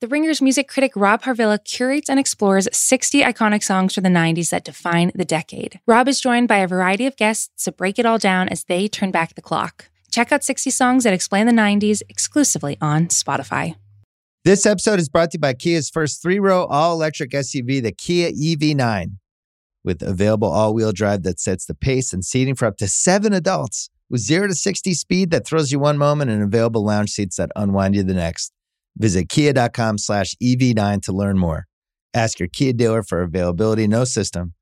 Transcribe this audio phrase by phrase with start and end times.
[0.00, 4.48] The Ringer's music critic Rob Harvilla curates and explores 60 iconic songs from the 90s
[4.48, 5.78] that define the decade.
[5.86, 8.88] Rob is joined by a variety of guests to break it all down as they
[8.88, 9.90] turn back the clock.
[10.10, 13.74] Check out 60 Songs That Explain the 90s exclusively on Spotify.
[14.42, 17.92] This episode is brought to you by Kia's first three row all electric SUV, the
[17.92, 19.18] Kia EV9,
[19.84, 23.34] with available all wheel drive that sets the pace and seating for up to seven
[23.34, 27.36] adults, with zero to 60 speed that throws you one moment and available lounge seats
[27.36, 28.54] that unwind you the next.
[28.96, 31.66] Visit kia.com slash EV9 to learn more.
[32.12, 33.86] Ask your Kia dealer for availability.
[33.86, 34.54] No system,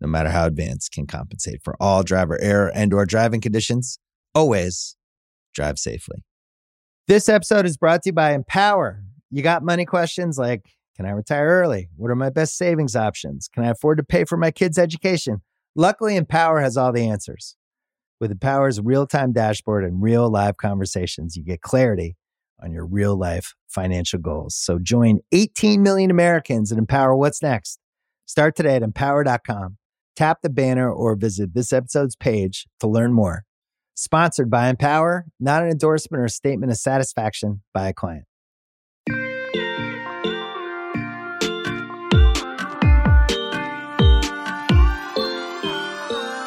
[0.00, 3.98] no matter how advanced, can compensate for all driver error and or driving conditions.
[4.34, 4.96] Always
[5.54, 6.24] drive safely.
[7.08, 9.02] This episode is brought to you by Empower.
[9.30, 10.62] You got money questions like,
[10.96, 11.88] can I retire early?
[11.96, 13.48] What are my best savings options?
[13.52, 15.42] Can I afford to pay for my kids' education?
[15.76, 17.56] Luckily, Empower has all the answers.
[18.18, 22.16] With Empower's real-time dashboard and real live conversations, you get clarity
[22.62, 24.54] on your real life financial goals.
[24.54, 27.78] So join 18 million Americans and empower what's next.
[28.26, 29.78] Start today at empower.com.
[30.16, 33.44] Tap the banner or visit this episode's page to learn more.
[33.94, 38.24] Sponsored by Empower, not an endorsement or statement of satisfaction by a client.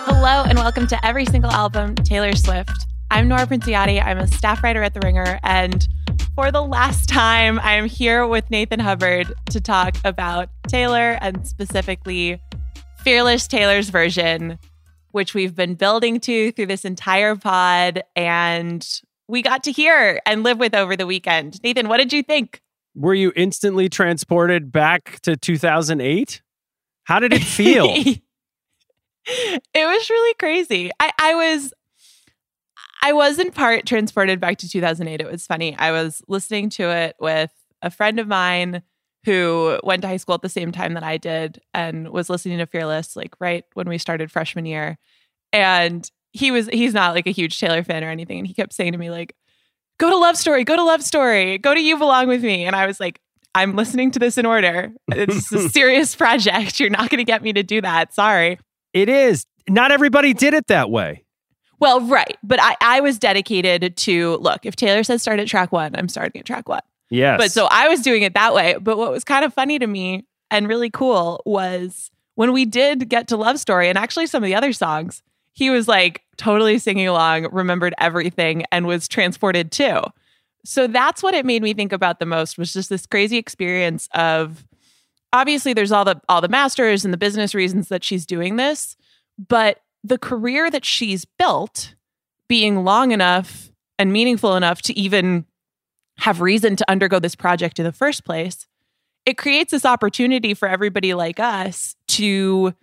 [0.06, 2.89] Hello and welcome to Every Single Album, Taylor Swift.
[3.12, 4.04] I'm Nora Princiotti.
[4.04, 5.40] I'm a staff writer at The Ringer.
[5.42, 5.88] And
[6.36, 11.48] for the last time, I am here with Nathan Hubbard to talk about Taylor and
[11.48, 12.40] specifically
[13.00, 14.60] Fearless Taylor's version,
[15.12, 18.04] which we've been building to through this entire pod.
[18.16, 18.88] And
[19.28, 21.62] we got to hear and live with over the weekend.
[21.64, 22.62] Nathan, what did you think?
[22.94, 26.42] Were you instantly transported back to 2008?
[27.06, 27.88] How did it feel?
[29.26, 30.92] it was really crazy.
[31.00, 31.74] I, I was
[33.02, 35.22] I was in part transported back to 2008.
[35.22, 35.78] It was funny.
[35.78, 38.82] I was listening to it with a friend of mine
[39.26, 42.58] who went to high school at the same time that I did and was listening
[42.60, 44.98] to Fearless like right when we started freshman year.
[45.52, 48.74] And he was he's not like a huge Taylor fan or anything and he kept
[48.74, 49.36] saying to me like
[49.98, 52.66] go to Love Story, go to Love Story, go to You Belong with Me.
[52.66, 53.20] And I was like
[53.56, 54.92] I'm listening to this in order.
[55.10, 56.80] It's a serious project.
[56.80, 58.14] You're not going to get me to do that.
[58.14, 58.60] Sorry.
[58.94, 59.44] It is.
[59.68, 61.26] Not everybody did it that way.
[61.80, 62.38] Well, right.
[62.44, 66.10] But I, I was dedicated to look, if Taylor says start at track one, I'm
[66.10, 66.82] starting at track one.
[67.10, 67.40] Yes.
[67.40, 68.76] But so I was doing it that way.
[68.80, 73.10] But what was kind of funny to me and really cool was when we did
[73.10, 75.22] get to Love Story and actually some of the other songs,
[75.54, 80.02] he was like totally singing along, remembered everything, and was transported too.
[80.66, 84.08] So that's what it made me think about the most was just this crazy experience
[84.14, 84.66] of
[85.34, 88.96] obviously there's all the all the masters and the business reasons that she's doing this,
[89.48, 91.96] but the career that she's built
[92.48, 95.46] being long enough and meaningful enough to even
[96.20, 98.68] have reason to undergo this project in the first place,
[99.26, 102.74] it creates this opportunity for everybody like us to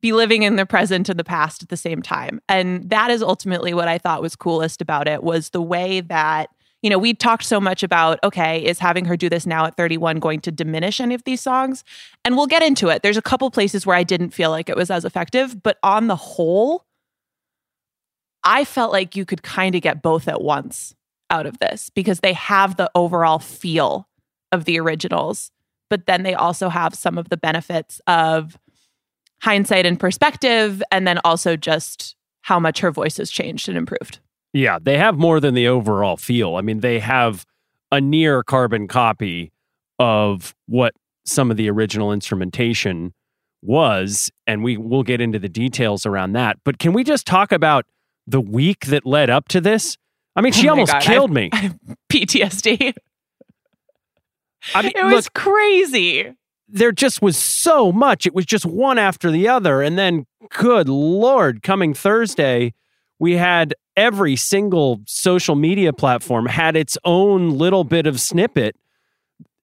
[0.00, 2.40] be living in the present and the past at the same time.
[2.48, 6.48] And that is ultimately what I thought was coolest about it was the way that
[6.82, 9.76] you know, we talked so much about, okay, is having her do this now at
[9.76, 11.84] 31 going to diminish any of these songs?
[12.24, 13.02] And we'll get into it.
[13.02, 16.06] There's a couple places where I didn't feel like it was as effective, but on
[16.06, 16.86] the whole,
[18.44, 20.94] I felt like you could kind of get both at once
[21.28, 24.08] out of this because they have the overall feel
[24.50, 25.50] of the originals,
[25.90, 28.58] but then they also have some of the benefits of
[29.42, 34.18] hindsight and perspective, and then also just how much her voice has changed and improved.
[34.52, 36.56] Yeah, they have more than the overall feel.
[36.56, 37.44] I mean, they have
[37.92, 39.52] a near carbon copy
[39.98, 40.94] of what
[41.24, 43.12] some of the original instrumentation
[43.62, 46.56] was, and we will get into the details around that.
[46.64, 47.84] But can we just talk about
[48.26, 49.96] the week that led up to this?
[50.34, 51.50] I mean, she Oh almost God, killed I- me.
[51.52, 51.74] I
[52.10, 52.94] PTSD.
[54.74, 56.34] I mean, It was look, crazy.
[56.68, 58.26] there just was so much.
[58.26, 59.80] It was just one after the other.
[59.82, 62.74] And then, good Lord, coming Thursday,
[63.20, 68.74] we had every single social media platform had its own little bit of snippet.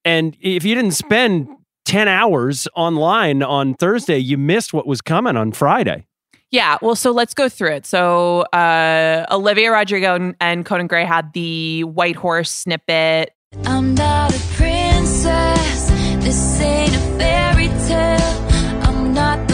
[0.06, 1.50] And if you didn't spend
[1.86, 6.06] 10 hours online on Thursday, you missed what was coming on Friday.
[6.52, 7.86] Yeah, well, so let's go through it.
[7.86, 13.34] So uh, Olivia Rodrigo and, and Conan Gray had the White Horse snippet.
[13.66, 15.90] I'm not a princess.
[16.24, 18.88] This ain't a fairy tale.
[18.88, 19.47] I'm not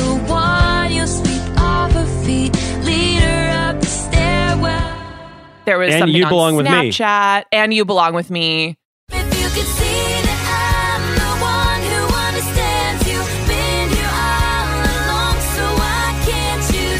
[5.65, 6.91] There was And something You on Belong With Me.
[6.91, 8.75] Snapchat, and you belong with me.
[9.09, 15.39] If you could see that I'm the one who understands you, been here all along,
[15.55, 16.99] so why can't you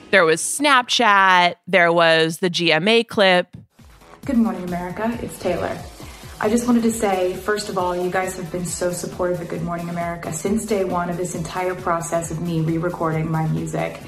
[0.00, 0.10] see?
[0.10, 1.56] There was Snapchat.
[1.66, 3.54] There was the GMA clip.
[4.24, 5.18] Good morning, America.
[5.20, 5.78] It's Taylor.
[6.40, 9.48] I just wanted to say, first of all, you guys have been so supportive of
[9.48, 13.46] Good Morning America since day one of this entire process of me re recording my
[13.48, 14.00] music.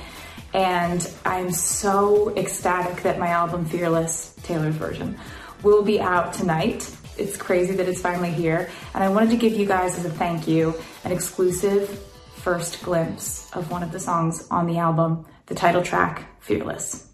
[0.56, 5.18] And I'm so ecstatic that my album Fearless, Taylor's version,
[5.62, 6.90] will be out tonight.
[7.18, 8.70] It's crazy that it's finally here.
[8.94, 10.74] And I wanted to give you guys, as a thank you,
[11.04, 12.02] an exclusive
[12.36, 17.06] first glimpse of one of the songs on the album, the title track, Fearless,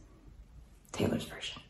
[0.92, 1.60] Taylor's version.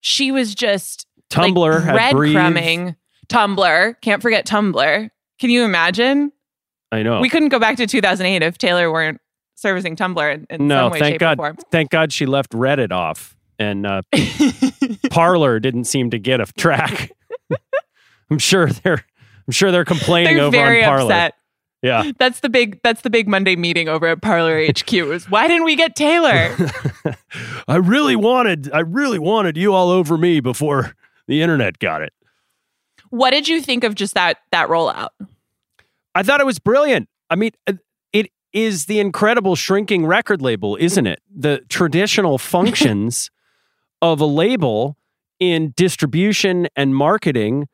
[0.00, 2.96] She was just Tumblr like, had breadcrumbing.
[3.28, 4.00] Tumblr.
[4.00, 5.10] Can't forget Tumblr.
[5.38, 6.32] Can you imagine?
[6.90, 7.20] I know.
[7.20, 9.20] We couldn't go back to 2008 if Taylor weren't
[9.62, 11.38] servicing Tumblr in, in no, some way, thank shape, God.
[11.38, 11.56] or form.
[11.70, 14.02] Thank God she left Reddit off, and uh,
[15.10, 17.12] Parler didn't seem to get a track.
[18.30, 19.04] I'm sure they're.
[19.48, 21.12] I'm sure they're complaining They're over very on Parler.
[21.12, 21.34] upset.
[21.82, 22.12] Yeah.
[22.16, 22.80] That's the big.
[22.84, 24.92] That's the big Monday meeting over at Parler HQ.
[24.92, 26.54] Is why didn't we get Taylor?
[27.66, 28.70] I really wanted.
[28.72, 30.94] I really wanted you all over me before
[31.26, 32.12] the internet got it.
[33.10, 35.08] what did you think of just that that rollout?
[36.14, 37.08] I thought it was brilliant.
[37.30, 37.72] I mean, uh,
[38.52, 41.20] is the incredible shrinking record label, isn't it?
[41.34, 43.30] The traditional functions
[44.00, 44.96] of a label
[45.38, 47.68] in distribution and marketing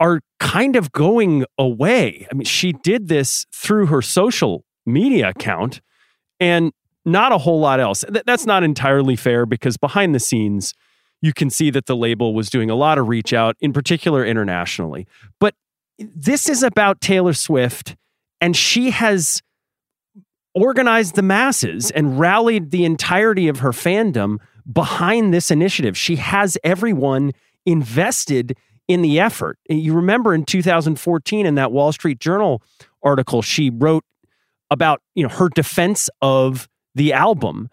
[0.00, 2.26] are kind of going away.
[2.30, 5.80] I mean, she did this through her social media account
[6.40, 6.72] and
[7.04, 8.02] not a whole lot else.
[8.10, 10.72] Th- That's not entirely fair because behind the scenes,
[11.20, 14.24] you can see that the label was doing a lot of reach out, in particular
[14.24, 15.06] internationally.
[15.38, 15.54] But
[15.98, 17.96] this is about Taylor Swift,
[18.40, 19.42] and she has
[20.54, 24.38] organized the masses and rallied the entirety of her fandom
[24.70, 25.96] behind this initiative.
[25.96, 27.32] She has everyone
[27.66, 28.56] invested
[28.88, 29.58] in the effort.
[29.68, 32.62] You remember in 2014 in that Wall Street Journal
[33.02, 34.04] article, she wrote
[34.70, 37.68] about you know her defense of the album.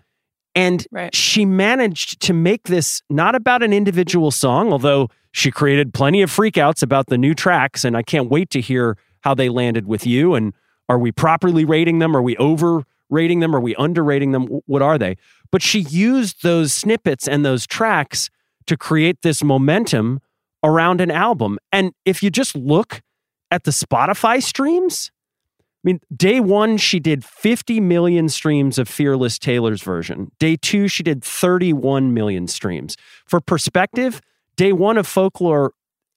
[0.53, 1.15] And Right.
[1.15, 6.29] she managed to make this not about an individual song, although she created plenty of
[6.29, 7.85] freakouts about the new tracks.
[7.85, 10.35] And I can't wait to hear how they landed with you.
[10.35, 10.53] And
[10.91, 12.17] are we properly rating them?
[12.17, 13.55] Are we overrating them?
[13.55, 14.47] Are we underrating them?
[14.65, 15.15] What are they?
[15.49, 18.29] But she used those snippets and those tracks
[18.67, 20.19] to create this momentum
[20.61, 21.59] around an album.
[21.71, 23.01] And if you just look
[23.49, 25.11] at the Spotify streams,
[25.59, 30.29] I mean, day one, she did 50 million streams of Fearless Taylor's version.
[30.39, 32.97] Day two, she did 31 million streams.
[33.25, 34.19] For perspective,
[34.57, 35.71] day one of Folklore,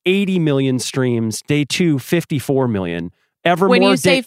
[0.04, 1.42] 80 million streams.
[1.42, 3.12] Day two, 54 million.
[3.44, 4.26] Evermore, when you day- say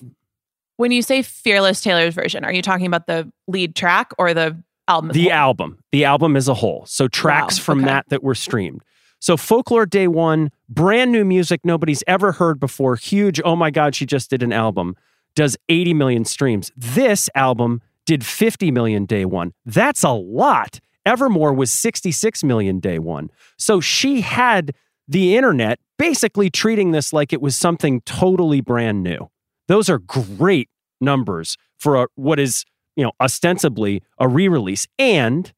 [0.78, 4.62] when you say Fearless Taylor's version, are you talking about the lead track or the
[4.88, 5.12] album?
[5.12, 6.86] the album, the album as a whole.
[6.86, 7.86] So tracks Wow, from okay.
[7.88, 8.84] that that were streamed.
[9.20, 12.96] So Folklore Day One, brand new music nobody's ever heard before.
[12.96, 13.42] Huge.
[13.44, 14.96] Oh my God, she just did an album.
[15.36, 16.72] Does 80 million streams.
[16.76, 19.54] This album did 50 million day one.
[19.66, 20.80] That's a lot.
[21.06, 23.30] Evermore was 66 million day one.
[23.58, 24.74] So she had
[25.08, 29.30] the internet basically treating this like it was something totally brand new.
[29.68, 30.69] Those are great
[31.00, 32.66] numbers for a, what is,
[32.96, 34.88] you know, ostensibly a re-release.
[34.98, 35.52] And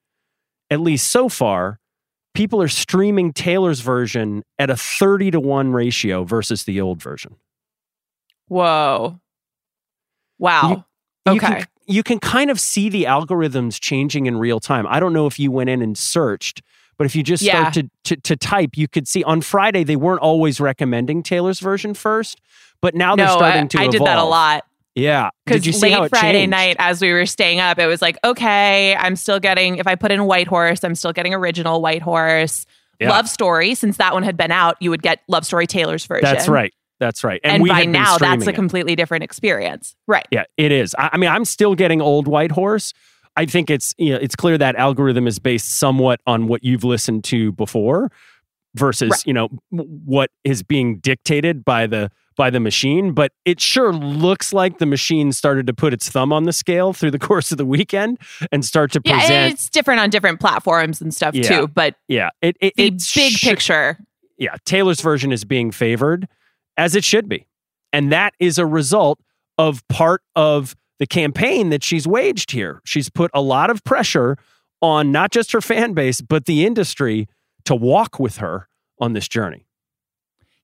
[0.69, 1.79] at least so far,
[2.33, 7.35] people are streaming Taylor's version at a 30 to 1 ratio versus the old version.
[8.47, 9.19] Whoa.
[10.37, 10.85] Wow.
[11.25, 11.47] You okay.
[11.47, 14.87] can, you can kind of see the algorithms changing in real time.
[14.87, 16.61] I don't know if you went in and searched,
[16.99, 19.95] but if you just start to, to to type, you could see on Friday they
[19.95, 22.39] weren't always recommending Taylor's version first,
[22.81, 24.65] but now they're starting I, to I did that a lot.
[24.95, 25.29] Yeah.
[25.45, 26.51] Because see how late it Friday changed?
[26.51, 29.95] night, as we were staying up, it was like, okay, I'm still getting, if I
[29.95, 32.65] put in White Horse, I'm still getting original White Horse.
[32.99, 33.11] Yeah.
[33.11, 36.23] Love Story, since that one had been out, you would get Love Story Taylor's version.
[36.23, 36.73] That's right.
[36.99, 37.39] That's right.
[37.45, 38.55] And, we by now, that's a it.
[38.55, 39.95] completely different experience.
[40.05, 40.27] Right.
[40.31, 40.93] Yeah, it is.
[40.99, 42.93] I, I mean, I'm still getting old White Horse.
[43.35, 46.83] I think it's you know it's clear that algorithm is based somewhat on what you've
[46.83, 48.11] listened to before
[48.75, 49.25] versus Right.
[49.27, 53.11] you know what is being dictated by the by the machine.
[53.13, 56.93] But it sure looks like the machine started to put its thumb on the scale
[56.93, 58.17] through the course of the weekend
[58.51, 59.53] and start to Yeah, present.
[59.53, 61.43] it's different on different platforms and stuff Yeah.
[61.43, 61.67] too.
[61.67, 63.97] But Yeah, it, it, the it big should- picture,
[64.37, 66.27] yeah, Taylor's version is being favored
[66.77, 67.45] as it should be.
[67.91, 69.19] And that is a result
[69.57, 72.81] of part of the campaign that she's waged here.
[72.85, 74.37] She's put a lot of pressure
[74.81, 77.27] on not just her fan base, but the industry
[77.65, 78.67] to walk with her
[78.99, 79.65] on this journey.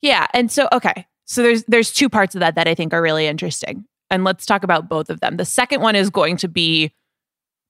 [0.01, 3.01] Yeah, and so okay, so there's there's two parts of that that I think are
[3.01, 5.37] really interesting, and let's talk about both of them.
[5.37, 6.91] The second one is going to be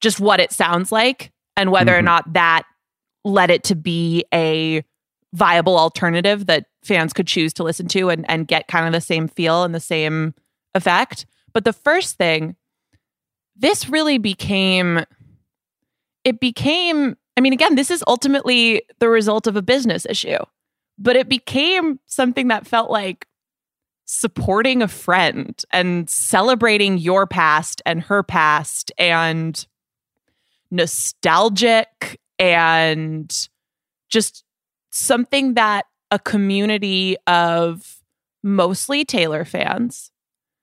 [0.02, 2.06] just what it sounds like and whether or Mhm.
[2.06, 2.64] not that
[3.24, 4.84] led it to be a
[5.34, 9.02] viable alternative that fans could choose to listen to and and get kind of the
[9.02, 10.34] same feel and the same
[10.74, 11.26] effect.
[11.56, 12.56] But the first thing,
[13.56, 15.04] this really became
[16.24, 20.38] it became I mean again, this is ultimately the result of a business issue
[20.98, 23.28] but it became something that felt like
[24.06, 29.66] supporting a friend and celebrating your past and her past and
[30.72, 33.50] nostalgic and
[34.10, 34.44] just
[34.92, 37.98] something that a community of
[38.44, 40.12] mostly Taylor fans,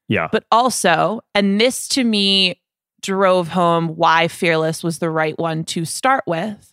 [0.09, 0.29] Yeah.
[0.31, 2.61] but also, and this to me
[3.01, 6.73] drove home why Fearless was the right one to start with.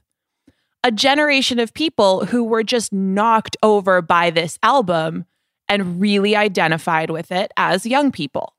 [0.84, 5.26] A generation of people who were just knocked over by this album
[5.68, 8.54] and really identified with it as young people.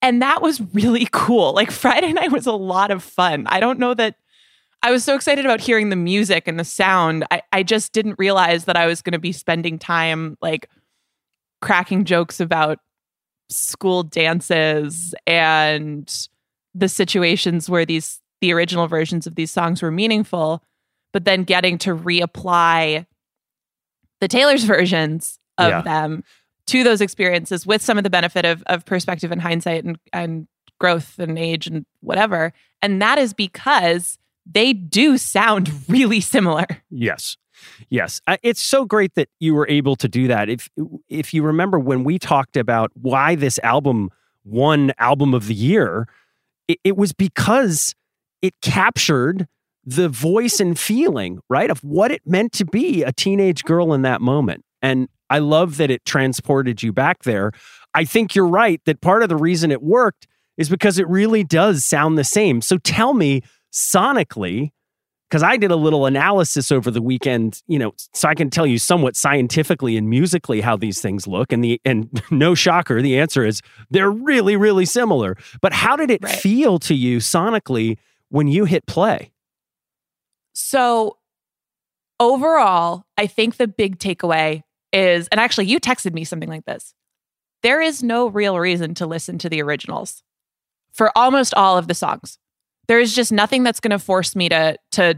[0.00, 1.52] And that was really cool.
[1.52, 3.46] Like Friday night was a lot of fun.
[3.46, 4.16] I don't know that
[4.82, 7.24] I was so excited about hearing the music and the sound.
[7.30, 10.70] I, I just didn't realize that I was going to be spending time like
[11.60, 12.78] cracking jokes about
[13.50, 16.28] school dances and
[16.74, 20.62] the situations where these the original versions of these songs were meaningful,
[21.12, 23.04] but then getting to reapply
[24.20, 25.82] the Taylor's versions of Yeah.
[25.82, 26.22] them
[26.68, 30.46] to those experiences with some of the benefit of of perspective and hindsight and and
[30.78, 32.52] growth and age and whatever.
[32.82, 36.66] And that is because they do sound really similar.
[36.90, 37.36] Yes.
[37.90, 38.20] Yes.
[38.42, 40.48] It's so great that you were able to do that.
[40.48, 40.68] If
[41.08, 44.10] if you remember when we talked about why this album
[44.44, 46.08] won album of the year,
[46.66, 47.94] it, it was because
[48.42, 49.46] it captured
[49.84, 54.02] the voice and feeling, right, of what it meant to be a teenage girl in
[54.02, 54.64] that moment.
[54.82, 57.52] And I love that it transported you back there.
[57.94, 61.44] I think you're right that part of the reason it worked is because it really
[61.44, 62.60] does sound the same.
[62.60, 64.72] So tell me sonically,
[65.28, 68.66] because I did a little analysis over the weekend, you know, so I can tell
[68.66, 71.52] you somewhat scientifically and musically how these things look.
[71.52, 75.36] And the and no shocker, the answer is they're really, really similar.
[75.60, 76.34] But how did it Right.
[76.34, 77.98] feel to you sonically
[78.30, 79.30] when you hit play?
[80.54, 81.18] So
[82.18, 86.94] overall, I think the big takeaway is, and actually, you texted me something like this
[87.62, 90.22] there is no real reason to listen to the originals
[90.92, 92.38] for almost all of the songs.
[92.88, 95.14] There is just nothing that's going to force me to to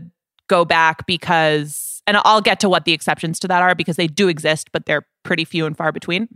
[0.49, 4.09] go back because and I'll get to what the exceptions to that are because they
[4.09, 6.29] do exist but they're pretty few and far between.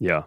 [0.00, 0.24] Yeah.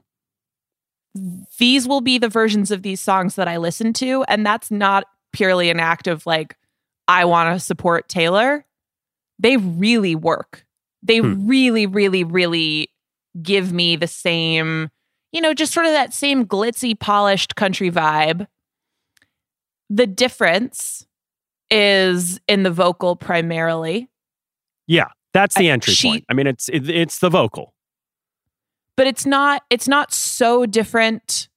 [1.58, 5.06] These will be the versions of these songs that I listen to and that's not
[5.34, 6.56] purely an act of like
[7.08, 8.66] I want to support Taylor.
[9.40, 10.66] They really work.
[11.04, 11.48] They Hmm.
[11.48, 12.90] really really really
[13.42, 14.90] give me the same
[15.32, 18.48] you know, just sort of that same glitzy, polished country vibe.
[19.90, 21.06] The difference
[21.72, 24.10] is in the vocal primarily,
[24.88, 25.08] Yeah.
[25.34, 26.26] That's the I- entry she- point.
[26.30, 27.74] I mean, it's it, it's the vocal.
[28.96, 31.48] but it's not it's not so different.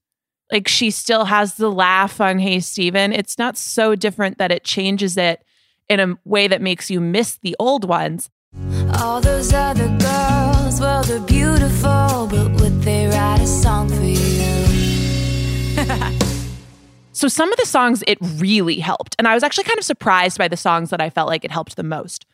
[0.53, 3.13] Like she still has the laugh on Hey Stephen.
[3.15, 5.43] It's not so different that it changes it
[5.89, 8.29] in a way that makes you miss the old ones.
[9.01, 14.19] All those other girls, well, they're beautiful, but would they write a song for you?
[17.13, 19.15] So some of the songs it really helped.
[19.19, 21.51] And I was actually kind of surprised by the songs that I felt like it
[21.51, 22.27] helped the most.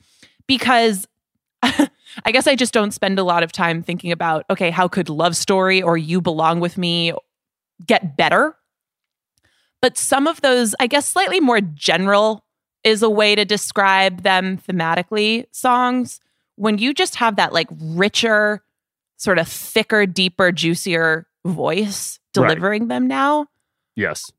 [0.46, 1.06] Because
[1.62, 5.08] I guess I just don't spend a lot of time thinking about, okay, how could
[5.08, 7.12] Love Story or You Belong With Me
[7.86, 8.56] get better?
[9.82, 12.44] But some of those, I guess slightly more general
[12.84, 16.20] is a way to describe them thematically songs.
[16.56, 18.62] When you just have that like richer,
[19.16, 22.46] sort of thicker, deeper, juicier voice Right.
[22.48, 23.46] delivering them now,
[23.96, 24.30] Yes.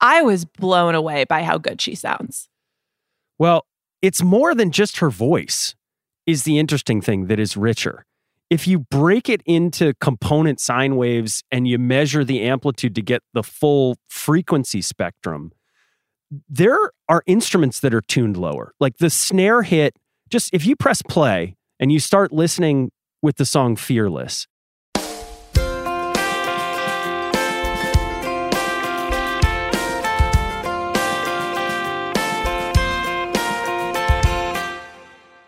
[0.00, 2.48] I was blown away by how good she sounds.
[3.38, 3.66] Well,
[4.02, 5.74] it's more than just her voice,
[6.26, 8.04] is the interesting thing that is richer.
[8.50, 13.22] If you break it into component sine waves and you measure the amplitude to get
[13.32, 15.52] the full frequency spectrum,
[16.48, 18.74] there are instruments that are tuned lower.
[18.80, 19.96] Like the snare hit,
[20.28, 22.90] just if you press play and you start listening
[23.22, 24.46] with the song Fearless,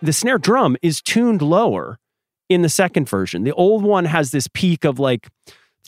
[0.02, 1.98] the snare drum is tuned lower
[2.48, 3.44] in the second version.
[3.44, 5.28] The old one has this peak of like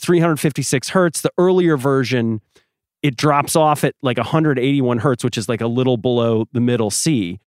[0.01, 1.21] 356 hertz.
[1.21, 2.41] The earlier version,
[3.03, 6.91] it drops off at like 181 hertz, which is like a little below the middle
[6.91, 7.41] C.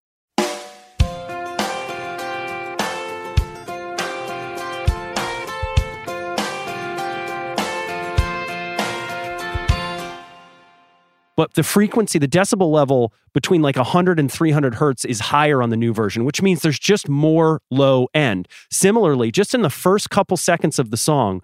[11.40, 15.70] But the frequency, the decibel level between like 100 and 300 hertz is higher on
[15.70, 18.50] the new version, which means there's just more low end.
[18.70, 21.42] Similarly, just in the first couple seconds of the song,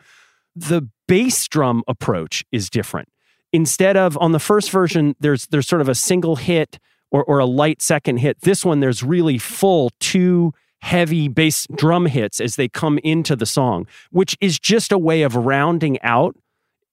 [0.54, 3.08] the bass drum approach is different.
[3.54, 6.78] Instead of on the first version, there's there's sort of a single hit
[7.10, 8.42] or, or a light second hit.
[8.42, 13.46] This one, there's really full two heavy bass drum hits as they come into the
[13.46, 16.36] song, which is just a way of rounding out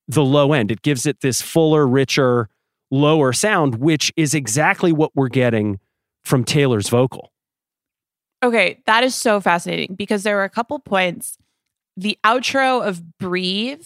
[0.06, 0.70] the low end.
[0.70, 2.48] It gives it this fuller, richer,
[2.92, 5.80] lower sound, which is exactly what we're getting
[6.22, 7.32] from Taylor's vocal.
[8.44, 11.38] Okay, that is so fascinating because there were a couple points.
[11.96, 13.84] The outro of Breathe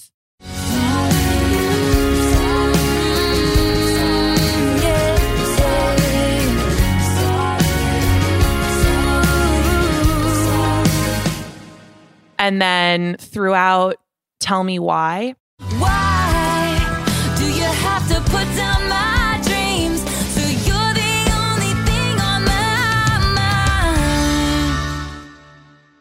[12.39, 13.97] and then throughout
[14.41, 15.35] Tell Me Why.
[15.79, 16.06] Why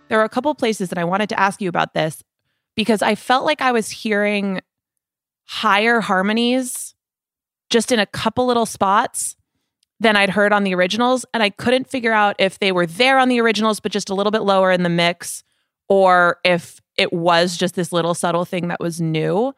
[0.07, 2.23] There were a couple places that I wanted to ask you about this
[2.75, 4.61] because I felt like I was hearing
[5.45, 6.95] higher harmonies
[7.69, 9.35] just in a couple little spots
[9.99, 11.25] than I'd heard on the originals.
[11.33, 14.15] And I couldn't figure out if they were there on the originals, but just a
[14.15, 15.43] little bit lower in the mix,
[15.87, 19.53] or if it was just this little subtle thing that was new.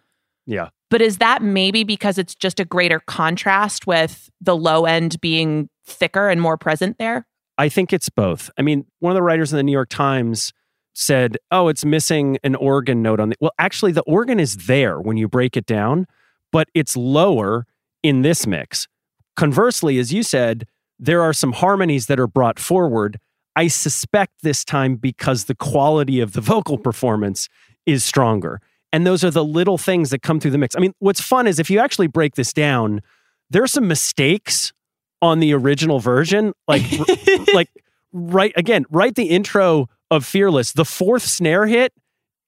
[0.46, 0.70] Yeah.
[0.90, 5.70] But is that maybe because it's just a greater contrast with the low end being
[5.86, 7.28] thicker and more present there?
[7.58, 8.50] I think it's both.
[8.58, 10.54] I mean, one of the writers in the New York Times
[10.94, 15.00] said, "Oh, it's missing an organ note on the." Well, actually, the organ is there
[15.00, 16.08] when you break it down,
[16.52, 17.66] but it's lower
[18.04, 18.88] in this mix.
[19.36, 20.66] Conversely, as you said,
[21.00, 23.20] there are some harmonies that are brought forward.
[23.56, 27.50] I suspect this time because the quality of the vocal performance
[27.86, 28.62] is stronger.
[28.94, 30.76] And those are the little things that come through the mix.
[30.76, 33.02] I mean, what's fun is if you actually break this down,
[33.50, 34.74] there are some mistakes
[35.22, 36.54] on the original version.
[36.68, 36.84] Like,
[37.54, 37.70] like
[38.12, 41.94] right again, right the intro of Fearless, the fourth snare hit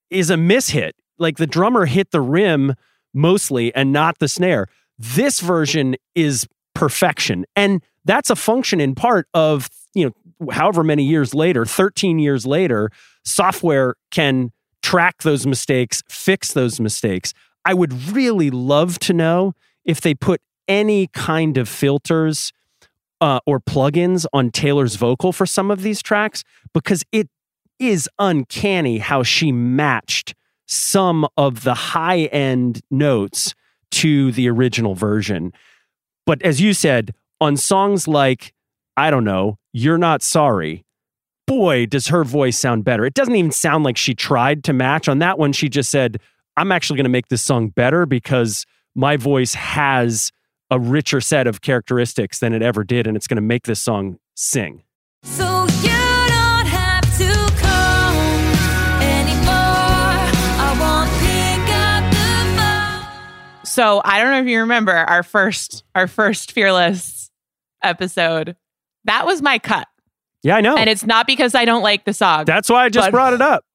[0.10, 0.92] is a mishit.
[1.18, 2.76] Like the drummer hit the rim
[3.14, 4.68] mostly and not the snare.
[4.98, 7.46] This version is perfection.
[7.56, 12.46] And that's a function in part of, you know, however many years later, 13 years
[12.46, 12.90] later,
[13.24, 17.34] software can track those mistakes, fix those mistakes.
[17.66, 22.54] I would really love to know if they put any kind of filters
[23.22, 27.30] uh, or plugins on Taylor's vocal for some of these tracks because it
[27.80, 30.36] is uncanny how she matched
[30.68, 33.56] some of the high end notes
[33.92, 35.52] to the original version.
[36.26, 38.54] But as you said, on songs like,
[38.96, 40.86] I don't know, You're Not Sorry,
[41.48, 43.06] boy, does her voice sound better.
[43.06, 45.10] It doesn't even sound like she tried to match.
[45.10, 46.20] On that one, she just said,
[46.58, 50.32] I'm actually going to make this song better because my voice has
[50.72, 53.80] a richer set of characteristics than it ever did, and it's going to make this
[53.80, 54.84] song sing.
[55.24, 58.16] So you don't have to come
[59.02, 60.30] anymore.
[60.62, 63.66] I won't pick up the phone.
[63.66, 67.32] So I don't know if you remember our first our first Fearless
[67.84, 68.56] episode.
[69.06, 69.88] That was my cut.
[70.44, 70.78] Yeah, I know.
[70.78, 72.46] And it's not because I don't like the song.
[72.46, 73.66] That's why I just But- brought it up.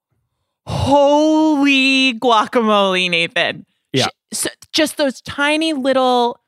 [0.67, 3.67] Holy guacamole, Nathan.
[3.93, 4.07] Yeah.
[4.07, 6.39] Sh- so just those tiny little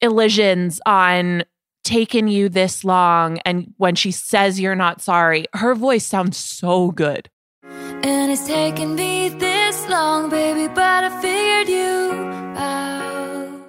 [0.00, 1.44] elisions on
[1.84, 6.90] taking you this long and when she says you're not sorry, her voice sounds so
[6.90, 7.30] good.
[7.64, 12.12] And it's taken me this long, baby, but I figured you
[12.58, 13.60] out.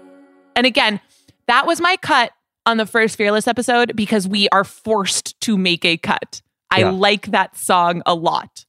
[0.55, 0.99] And again,
[1.47, 2.31] that was my cut
[2.65, 6.41] on the first Fearless episode because we are forced to make a cut.
[6.69, 6.91] I Yeah.
[6.91, 8.65] like that song a lot.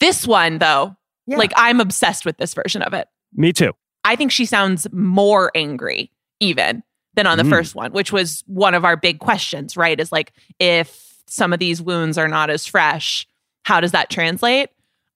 [0.00, 1.36] This one, though, Yeah.
[1.36, 3.08] like I'm obsessed with this version of it.
[3.32, 3.72] Me too.
[4.04, 6.82] I think she sounds more angry even
[7.16, 7.50] than on the Mm.
[7.50, 9.98] first one, which was one of our big questions, right?
[9.98, 13.26] Is like if some of these wounds are not as fresh,
[13.64, 14.68] how does that translate?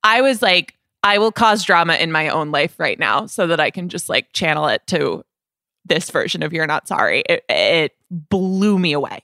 [0.02, 3.60] I was like, I will cause drama in my own life right now so that
[3.60, 5.22] I can just like channel it to
[5.86, 7.22] this version of You're Not Sorry.
[7.28, 9.22] It, it blew me away.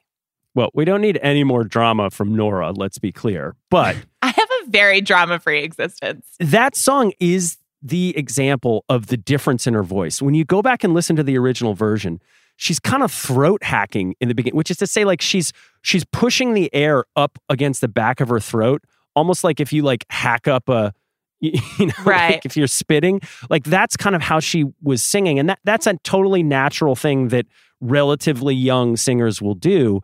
[0.54, 3.54] Well, we don't need any more drama from Nora, let's be clear.
[3.70, 6.26] But I have a very drama free existence.
[6.40, 10.22] that song is the example of the difference in her voice.
[10.22, 12.20] When you go back and listen to the original version,
[12.56, 16.04] she's kind of throat hacking in the beginning, which is to say like she's she's
[16.04, 18.82] pushing the air up against the back of her throat,
[19.14, 20.92] almost like if you like hack up a
[21.40, 22.32] you know, Right.
[22.32, 25.86] like if you're spitting, like that's kind of how she was singing, and that that's
[25.86, 27.46] a totally natural thing that
[27.80, 30.00] relatively young singers will do.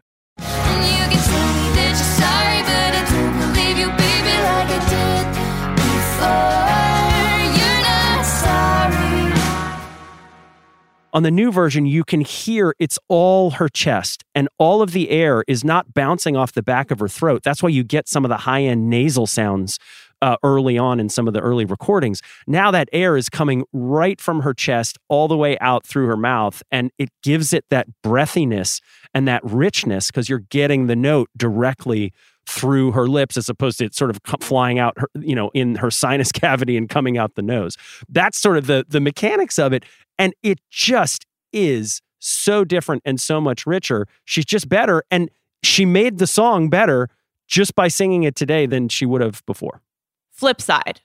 [11.15, 15.11] On the new version, you can hear it's all her chest, and all of the
[15.11, 17.43] air is not bouncing off the back of her throat.
[17.43, 19.79] That's why you get some of the high end nasal sounds
[20.23, 22.23] uh, early on in some of the early recordings.
[22.47, 26.17] Now that air is coming right from her chest all the way out through her
[26.17, 28.81] mouth, and it gives it that breathiness
[29.13, 32.15] and that richness because you're getting the note directly
[32.53, 35.75] through her lips as opposed to it sort of flying out her, you know in
[35.77, 37.77] her sinus cavity and coming out the nose.
[38.09, 39.85] That's sort of the the mechanics of it
[40.19, 44.07] and it just is so different and so much richer.
[44.25, 45.31] She's just better and
[45.63, 47.09] she made the song better
[47.49, 49.83] just by singing it today than she would have before.
[50.31, 51.01] Flip side.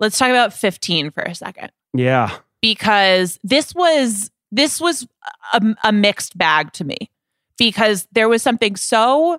[0.00, 1.72] Let's talk about 15 for a second.
[1.94, 2.38] yeah.
[2.62, 5.06] Because this was this was
[5.52, 6.96] a, a mixed bag to me.
[7.58, 9.38] Because there was something so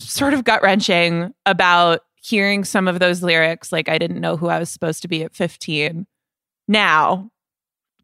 [0.00, 4.48] sort of gut wrenching about hearing some of those lyrics like I didn't know who
[4.48, 6.06] I was supposed to be at 15
[6.68, 7.30] now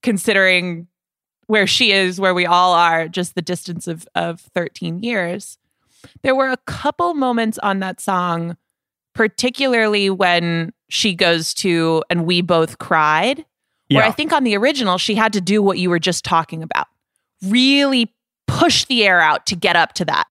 [0.03, 0.87] considering
[1.47, 5.59] where she is where we all are just the distance of of 13 years
[6.23, 8.57] there were a couple moments on that song
[9.15, 13.45] particularly when she goes to and we both cried
[13.97, 16.63] where I think on the original, she had to do what you were just talking
[16.63, 16.87] about.
[17.47, 18.15] Really
[18.47, 20.27] push the air out to get up to that.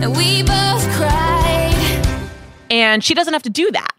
[0.00, 2.28] And we both cried.
[2.70, 3.90] And she doesn't have to do that.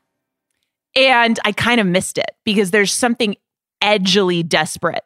[0.95, 3.35] And I kind of missed it because there's something
[3.83, 5.03] edgily desperate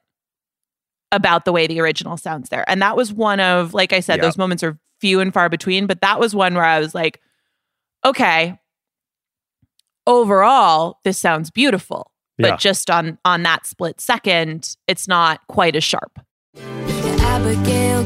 [1.12, 2.64] about the way the original sounds there.
[2.70, 4.24] And that was one of, like I said, Yep.
[4.24, 7.20] those moments are few and far between, but that was one where I was like,
[8.06, 8.58] okay,
[10.08, 12.12] overall, this sounds beautiful.
[12.38, 12.56] But Yeah.
[12.58, 16.20] just on on that split second, it's not quite as sharp.
[16.58, 18.04] Abigail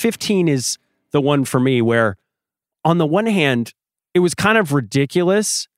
[0.00, 0.78] 15 is
[1.12, 2.16] the one for me where
[2.84, 3.74] on the one hand
[4.14, 5.68] it was kind of ridiculous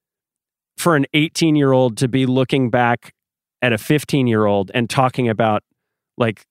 [0.76, 3.12] for an 18 year old to be looking back
[3.60, 5.62] at a 15 year old and talking about
[6.16, 6.46] like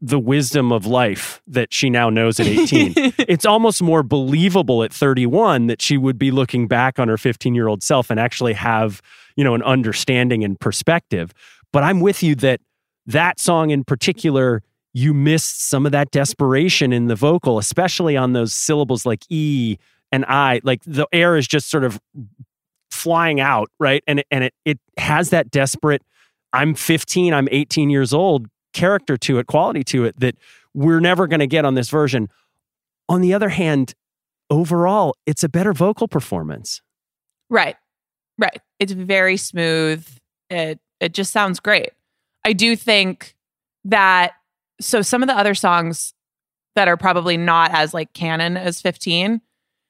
[0.00, 4.92] the wisdom of life that she now knows at 18 it's almost more believable at
[4.92, 8.54] 31 that she would be looking back on her 15 year old self and actually
[8.54, 9.02] have
[9.36, 11.32] you know an understanding and perspective.
[11.72, 12.60] But i'm with you that
[13.06, 18.32] that song in particular you missed some of that desperation in the vocal especially on
[18.32, 19.76] those syllables like e
[20.12, 22.00] and i like the air is just sort of
[22.90, 26.02] flying out right and it, and it it has that desperate
[26.52, 30.36] i'm 15 i'm 18 years old character to it quality to it that
[30.74, 32.28] we're never going to get on this version
[33.08, 33.94] on the other hand
[34.50, 36.82] overall it's a better vocal performance
[37.50, 37.76] Right.
[38.38, 38.60] Right.
[38.78, 40.06] It's very smooth.
[40.48, 41.90] It it just sounds great.
[42.44, 43.34] I do think
[43.84, 44.32] that
[44.80, 46.14] so some of the other songs
[46.76, 49.40] that are probably not as like canon as 15,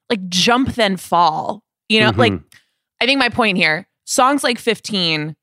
[0.09, 1.63] like Jump Then Fall.
[1.89, 2.17] You know, Mhm.
[2.19, 2.33] like
[3.01, 5.37] I think my point here, songs like 15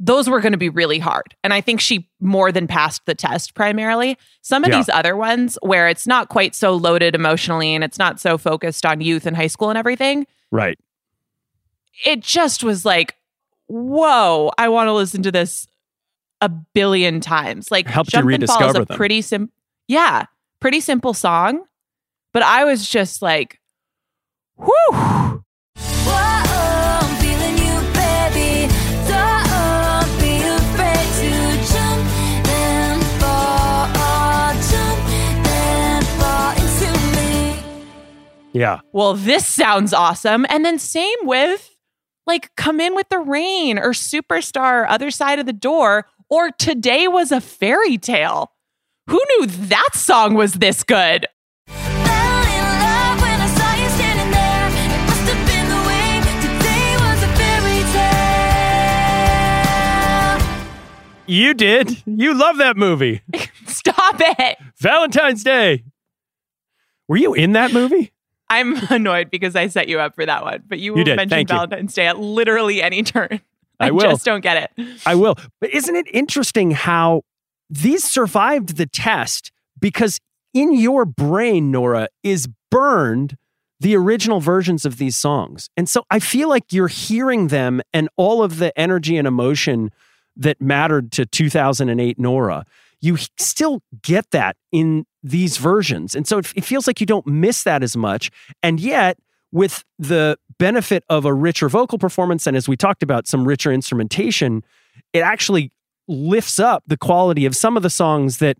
[0.00, 1.34] those were going to be really hard.
[1.42, 4.16] And I think she more than passed the test primarily.
[4.42, 4.76] Some of Yeah.
[4.76, 8.86] these other ones where it's not quite so loaded emotionally and it's not so focused
[8.86, 10.78] on youth and high school and everything, right
[12.04, 13.16] it just was like,
[13.66, 15.66] whoa, I want to listen to this
[16.40, 17.70] a billion times.
[17.70, 18.96] Like Helped you Jump and Fall is a them.
[18.96, 19.50] pretty sim
[19.88, 20.24] yeah,
[20.60, 21.64] pretty simple song.
[22.34, 23.58] But I was just like,
[24.56, 24.68] whew.
[24.92, 25.42] Whoa,
[26.14, 28.68] I'm feeling you, baby.
[29.08, 31.32] Don't be afraid to
[31.72, 33.86] jump and fall.
[34.70, 35.08] Jump
[35.48, 37.80] and fall into me.
[38.52, 40.44] yeah Well, this sounds awesome.
[40.50, 41.74] And then same with
[42.26, 47.08] like Come In With the Rain or Superstar, Other Side of the Door, or Today
[47.08, 48.52] Was a Fairy Tale.
[49.08, 51.26] Who knew that song was this good?
[51.66, 54.68] Fell in love when I saw you standing there.
[54.68, 57.82] It must have been the way today was a fairy
[60.42, 61.26] tale.
[61.26, 63.22] you did you love that movie
[63.66, 64.58] Stop it.
[64.78, 65.84] valentine's day
[67.06, 68.12] were you in that movie
[68.50, 71.16] I'm annoyed because I set you up for that one, but you will did.
[71.16, 71.44] mention you.
[71.46, 73.42] Valentine's Day at literally any turn.
[73.80, 74.10] I I, will.
[74.10, 75.00] just don't get it.
[75.06, 75.36] I will.
[75.60, 77.22] But isn't it interesting how
[77.70, 80.18] these survived the test because
[80.54, 83.36] in your brain, Nora, is burned
[83.80, 85.70] the original versions of these songs.
[85.76, 89.90] And so I feel like you're hearing them and all of the energy and emotion
[90.36, 92.64] that mattered to 2008 Nora.
[93.00, 96.16] You still get that in these versions.
[96.16, 98.30] And so it, it feels like you don't miss that as much.
[98.62, 99.18] And yet,
[99.52, 103.72] with the benefit of a richer vocal performance, and as we talked about, some richer
[103.72, 104.62] instrumentation,
[105.12, 105.72] it actually
[106.06, 108.58] lifts up the quality of some of the songs that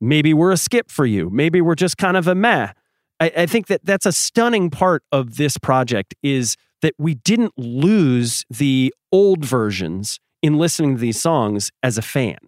[0.00, 2.72] maybe were a skip for you, maybe were just kind of a meh.
[3.20, 7.52] I, I think that that's a stunning part of this project is that we didn't
[7.56, 12.38] lose the old versions in listening to these songs as a fan.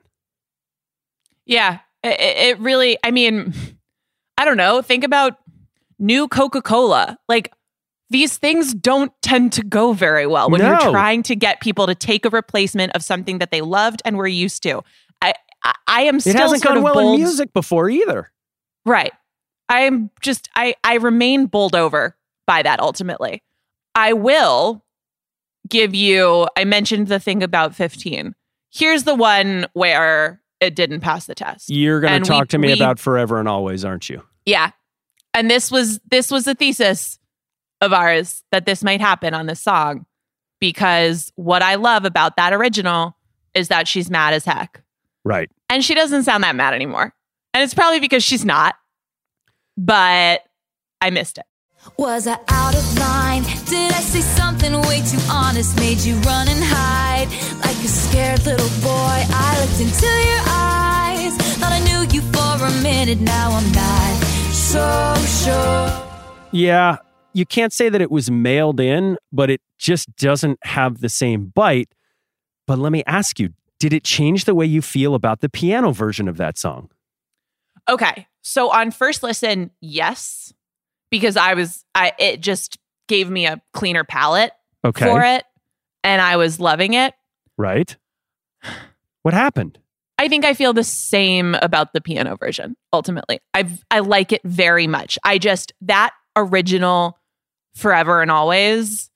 [1.47, 2.99] Yeah, it, it really.
[3.03, 3.55] I mean,
[4.39, 4.83] I don't know.
[4.83, 5.39] Think about
[5.99, 7.19] new Coca Cola.
[7.29, 7.53] Like
[8.11, 10.69] these things don't tend to go very well when No.
[10.71, 14.17] you're trying to get people to take a replacement of something that they loved and
[14.17, 14.83] were used to.
[15.23, 17.91] I I, I am It still hasn't sort gone of well bowled- in music before
[17.91, 18.31] either.
[18.87, 19.13] Right.
[19.69, 22.17] I am just I I remain bowled over
[22.47, 23.43] by that ultimately.
[23.95, 24.85] I will
[25.69, 28.35] give you I mentioned the thing about 15.
[28.73, 31.69] Here's the one where it didn't pass the test.
[31.69, 34.23] You're going to we- talk to me we- about forever and always, aren't you?
[34.47, 34.71] Yeah.
[35.35, 37.19] And this was this was a thesis
[37.81, 40.07] of ours that this might happen on this song
[40.61, 43.17] because what I love about that original
[43.55, 44.83] is that she's mad as heck.
[45.25, 45.51] Right.
[45.71, 47.15] And she doesn't sound that mad anymore.
[47.55, 48.75] And it's probably because she's not.
[49.77, 50.43] But
[51.01, 51.45] I missed it.
[51.97, 53.43] Was I out of line?
[53.67, 55.77] Did I say something way too honest?
[55.77, 57.29] Made you run and hide
[57.65, 59.19] like a scared little boy.
[59.31, 63.21] I looked into your eyes, thought I knew you for a minute.
[63.21, 65.15] Now I'm not so
[65.45, 66.05] sure.
[66.51, 66.97] Yeah,
[67.33, 71.47] you can't say that it was mailed in, but it just doesn't have the same
[71.55, 71.89] bite.
[72.67, 75.93] But let me ask you, did it change the way you feel about the piano
[75.93, 76.91] version of that song?
[77.89, 78.27] Okay.
[78.43, 80.53] So on first listen, yes,
[81.11, 84.53] because I was I it just gave me a cleaner palette
[84.85, 85.07] Okay.
[85.07, 85.45] for it
[86.05, 87.15] and I was loving it.
[87.57, 87.97] Right?
[89.23, 89.79] What happened?
[90.19, 93.41] I think I feel the same about the piano version ultimately.
[93.55, 95.19] I I like it very much.
[95.25, 97.19] I just that original
[97.75, 99.11] forever and always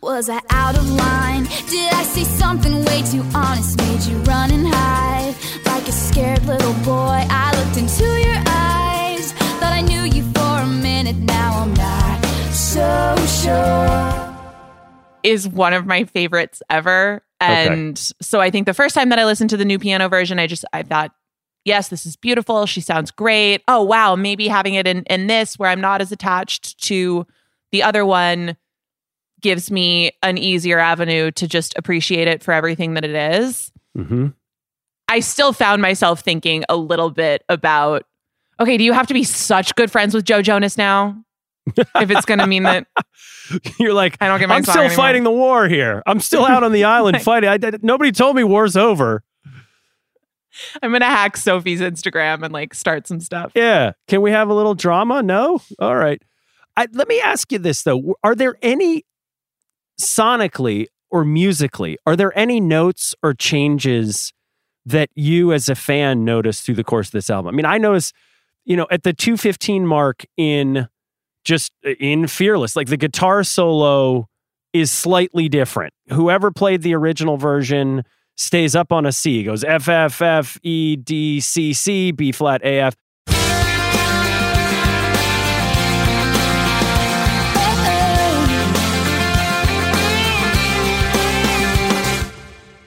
[0.00, 1.44] Was I out of line?
[1.70, 3.78] Did I say something way too honest?
[3.78, 5.34] Made you run and hide
[5.66, 7.24] like a scared little boy.
[7.30, 11.16] I looked into your eyes, thought I knew you for a minute.
[11.16, 14.36] Now I'm not so sure.
[15.22, 17.22] is one of my favorites ever.
[17.40, 20.38] And so I think the first time that I listened to the new piano version,
[20.40, 21.12] I just I thought,
[21.68, 22.66] yes, this is beautiful.
[22.66, 23.62] She sounds great.
[23.68, 27.26] Oh wow, maybe having it in in this where I'm not as attached to
[27.70, 28.56] the other one
[29.40, 33.70] gives me an easier avenue to just appreciate it for everything that it is.
[33.96, 34.28] Mm-hmm.
[35.08, 38.04] I still found myself thinking a little bit about
[38.58, 41.22] okay, do you have to be such good friends with Joe Jonas now?
[41.76, 42.86] if it's going to mean that
[43.78, 46.02] You're like, I don't get my I'm still anymore." fighting the war here.
[46.06, 47.48] I'm still out on the island fighting.
[47.48, 49.22] I did, nobody told me war's over.
[50.82, 53.52] I'm to hack Sophie's Instagram and like start some stuff.
[53.54, 53.92] Yeah.
[54.06, 55.22] Can we have a little drama?
[55.22, 55.60] No?
[55.78, 56.20] All right.
[56.76, 58.14] I, let me ask you this, though.
[58.22, 59.04] Are there any
[60.00, 64.32] sonically or musically, are there any notes or changes
[64.84, 67.54] that you as a fan notice through the course of this album?
[67.54, 68.12] I mean, I notice,
[68.64, 70.88] you know, at the 215 mark in
[71.44, 74.28] just in Fearless, like the guitar solo
[74.72, 75.94] is slightly different.
[76.10, 78.04] Whoever played the original version
[78.38, 82.62] stays up on a C, goes F F F E D C C B flat
[82.64, 82.94] A F.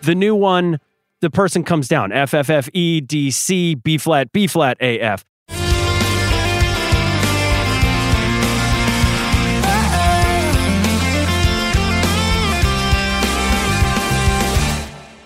[0.04, 0.80] The new one,
[1.20, 5.00] the person comes down F F F E D C B flat B flat A
[5.00, 5.24] F.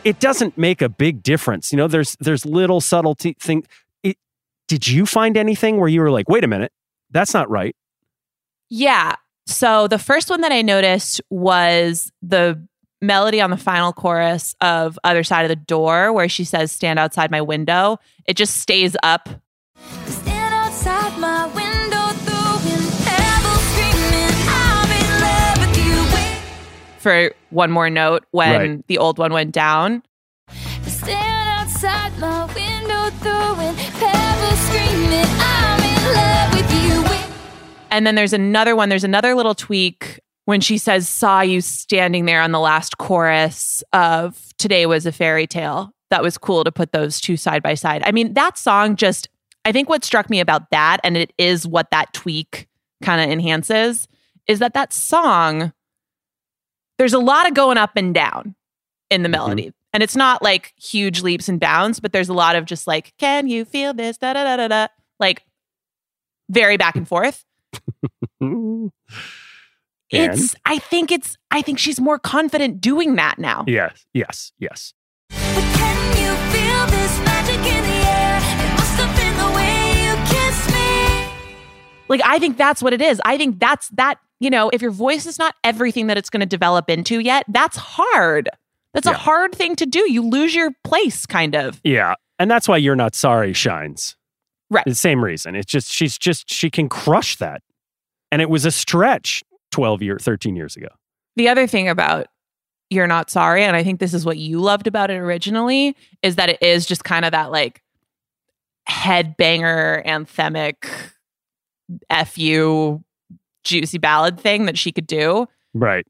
[0.05, 1.73] It doesn't make a big difference.
[1.73, 3.65] You know, there's there's little subtlety thing.
[4.03, 4.17] It,
[4.67, 6.71] did you find anything where you were like, wait a minute,
[7.11, 7.75] that's not right?
[8.69, 9.15] Yeah.
[9.47, 12.65] So the first one that I noticed was the
[13.01, 16.99] melody on the final chorus of Other Side of the Door, where she says, Stand
[16.99, 17.97] outside my window.
[18.25, 19.29] It just stays up.
[27.05, 28.87] For one more note when Right.
[28.87, 30.01] the old one went down.
[30.87, 37.27] Stand outside my window, throwing pebbles, screaming, I'm in love with you.
[37.91, 42.25] And then there's another one, there's another little tweak when she says, Saw you standing
[42.25, 45.91] there on the last chorus of Today Was a Fairy Tale.
[46.09, 48.01] That was cool to put those two side by side.
[48.03, 49.29] I mean, that song just,
[49.63, 52.67] I think what struck me about that, and it is what that tweak
[53.03, 54.07] kind of enhances,
[54.47, 55.71] is that that song,
[56.97, 58.55] there's a lot of going up and down
[59.09, 59.31] in the mm-hmm.
[59.31, 59.73] melody.
[59.93, 63.13] And it's not like huge leaps and bounds, but there's a lot of just like,
[63.17, 64.17] can you feel this?
[64.17, 64.87] Da da da da da.
[65.19, 65.43] Like
[66.49, 67.45] very back and forth.
[70.13, 70.33] And?
[70.33, 73.65] It's I think it's I think she's more confident doing that now.
[73.67, 74.93] yes, yes, yes.
[75.29, 78.37] But can you feel this magic in the air?
[78.37, 81.27] It must the way you kissed me.
[82.07, 83.19] Like I think that's what it is.
[83.25, 86.41] I think that's that, you know, if your voice is not everything that it's going
[86.41, 88.49] to develop into yet, that's hard.
[88.93, 89.13] That's Yeah.
[89.13, 90.11] a hard thing to do.
[90.11, 91.79] You lose your place kind of.
[91.83, 92.15] Yeah.
[92.39, 94.15] And that's why you're not sorry shines.
[94.69, 94.83] Right.
[94.85, 95.55] The same reason.
[95.55, 97.61] It's just she's just she can crush that.
[98.31, 100.87] And it was a stretch 12 year 13 years ago.
[101.35, 102.27] The other thing about
[102.89, 106.35] You're Not Sorry, and I think this is what you loved about it originally, is
[106.37, 107.81] that it is just kind of that like
[108.89, 110.75] headbanger, anthemic,
[112.25, 113.03] FU,
[113.65, 115.47] juicy ballad thing that she could do.
[115.73, 116.05] Right.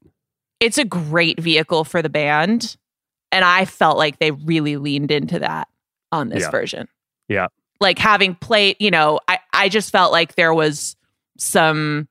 [0.60, 2.76] It's a great vehicle for the band.
[3.32, 5.68] And I felt like they really leaned into that
[6.12, 6.50] on this Yeah.
[6.50, 6.88] version.
[7.28, 7.48] Yeah.
[7.80, 10.96] Like having played, you know, I, I just felt like there was
[11.36, 12.08] some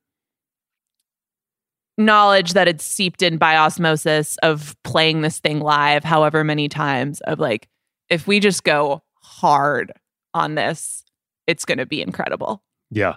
[1.97, 7.21] knowledge that had seeped in by osmosis of playing this thing live however many times
[7.21, 7.69] of like
[8.09, 9.93] if we just go hard
[10.33, 11.05] on this
[11.47, 13.13] it's going to be incredible Yeah.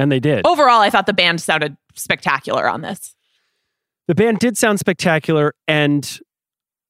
[0.00, 0.46] And they did.
[0.46, 3.14] overall i thought the band sounded spectacular on this
[4.08, 6.20] The band did sound spectacular, and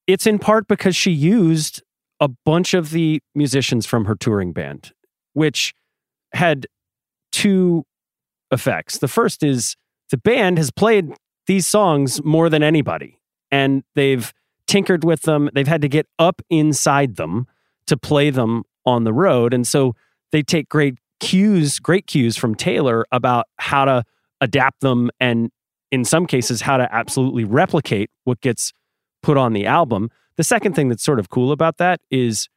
[0.06, 1.82] it's in part because she used
[2.18, 4.92] a bunch of the musicians from her touring band,
[5.34, 5.74] which
[6.32, 6.66] had
[7.30, 7.84] two
[8.50, 8.96] effects.
[8.98, 9.76] The first is
[10.10, 11.12] the band has played
[11.46, 13.20] these songs more than anybody,
[13.50, 14.32] and they've
[14.66, 15.50] tinkered with them.
[15.52, 17.46] They've had to get up inside them
[17.86, 19.52] to play them on the road.
[19.52, 19.94] And so
[20.32, 24.04] they take great cues, great cues from Taylor about how to
[24.40, 25.50] adapt them and
[25.92, 28.72] in some cases how to absolutely replicate what gets
[29.22, 30.10] put on the album.
[30.36, 32.48] The second thing that's sort of cool about that is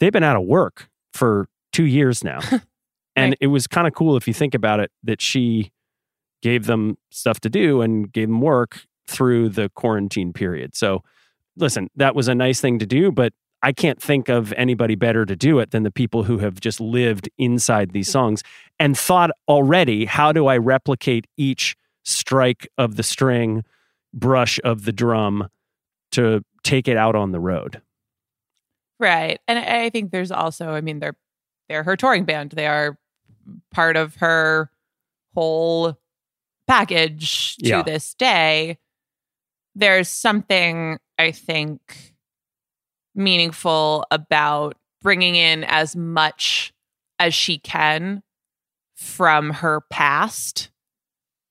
[0.00, 2.40] they've been out of work for 2 years now.
[3.16, 3.38] and Right.
[3.40, 5.70] it was kind of cool if you think about it that she
[6.40, 10.76] gave them stuff to do and gave them work through the quarantine period.
[10.76, 11.02] So
[11.56, 15.24] listen, that was a nice thing to do, but I can't think of anybody better
[15.26, 18.42] to do it than the people who have just lived inside these songs
[18.78, 23.64] and thought already, how do I replicate each strike of the string,
[24.14, 25.48] brush of the drum
[26.12, 27.82] to take it out on the road?
[29.00, 31.14] right and i think there's also i mean they're
[31.68, 32.98] they're her touring band they are
[33.72, 34.70] part of her
[35.36, 35.96] whole
[36.66, 37.82] package to Yeah.
[37.82, 38.76] this day
[39.76, 42.07] there's something i think
[43.18, 46.72] meaningful about bringing in as much
[47.18, 48.22] as she can
[48.96, 50.70] from her past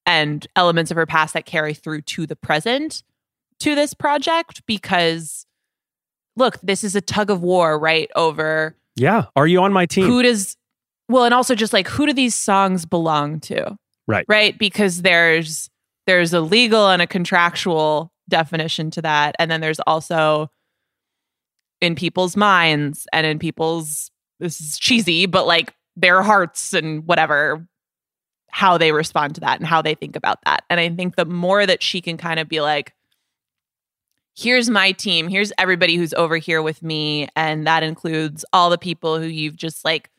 [0.06, 3.04] and elements of her past that carry through to the present
[3.60, 5.46] to this project because
[6.36, 9.26] look this is a tug of war right over Yeah.
[9.36, 10.06] Are you on my team?
[10.06, 10.56] who does
[11.10, 13.78] well and also just like who do these songs belong to
[14.08, 14.26] Right.
[14.30, 15.70] right because there's
[16.06, 20.50] there's a legal and a contractual definition to that and then there's also
[21.82, 27.68] in people's minds and in people's this is cheesy but like their hearts and whatever
[28.50, 30.64] how they respond to that and how they think about that.
[30.70, 32.94] And i think the more that she can kind of be like
[34.38, 35.28] here's my team.
[35.28, 37.28] Here's everybody who's over here with me.
[37.36, 40.12] And that includes all the people who you've just like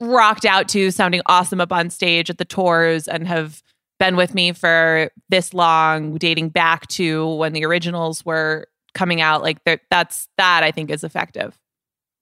[0.00, 3.62] rocked out to sounding awesome up on stage at the tours and have
[3.98, 8.66] been with me for this long dating back to when the originals were
[8.98, 9.58] coming out like
[9.90, 11.56] that's that i think is effective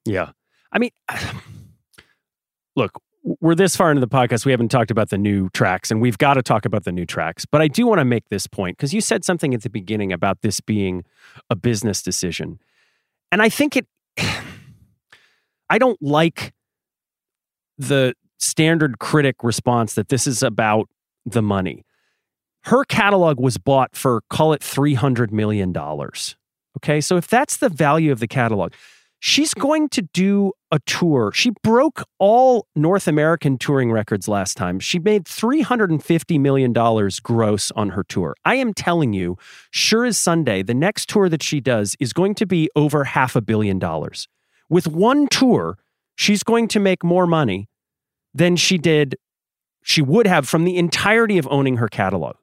[0.04, 0.30] Yeah.
[0.72, 0.90] I mean,
[2.76, 3.00] look,
[3.40, 4.44] we're this far into the podcast.
[4.44, 7.06] We haven't talked about the new tracks, and we've got to talk about the new
[7.06, 7.44] tracks.
[7.44, 10.12] But I do want to make this point because you said something at the beginning
[10.12, 11.04] about this being
[11.50, 12.60] a business decision.
[13.32, 13.86] And I think it,
[15.70, 16.52] I don't like
[17.78, 20.88] the standard critic response that this is about
[21.24, 21.84] the money.
[22.64, 25.72] Her catalog was bought for, call it $300 million.
[26.78, 27.00] Okay.
[27.00, 28.72] So if that's the value of the catalog,
[29.18, 29.60] she's mm.
[29.60, 31.32] going to do a tour.
[31.34, 34.78] She broke all North American touring records last time.
[34.78, 36.72] She made $350 million
[37.22, 38.34] gross on her tour.
[38.44, 39.36] I am telling you,
[39.70, 43.36] sure as Sunday, the next tour that she does is going to be over half
[43.36, 44.28] a billion dollars.
[44.68, 45.78] With one tour,
[46.16, 47.68] she's going to make more money
[48.34, 49.16] than she did,
[49.82, 52.36] she would have from the entirety of owning her catalog.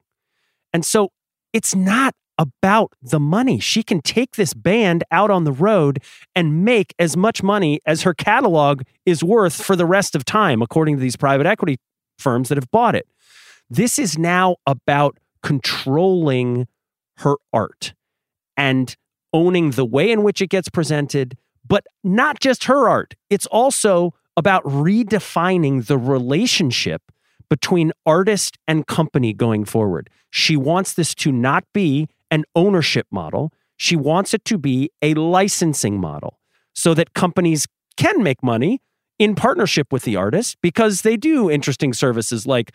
[0.72, 1.12] And so
[1.52, 3.58] it's not about the money.
[3.58, 6.02] She can take this band out on the road
[6.34, 10.62] and make as much money as her catalog is worth for the rest of time,
[10.62, 11.78] according to these private equity
[12.18, 13.06] firms that have bought it.
[13.70, 16.66] This is now about controlling
[17.18, 17.94] her art
[18.56, 18.96] and
[19.32, 23.14] owning the way in which it gets presented, but not just her art.
[23.30, 27.02] It's also about redefining the relationship
[27.48, 30.10] between artist and company going forward.
[30.30, 33.52] She wants this to not be an ownership model.
[33.76, 36.38] She wants it to be a licensing model
[36.74, 37.66] so that companies
[37.96, 38.80] can make money
[39.18, 42.72] in partnership with the artist because they do interesting services like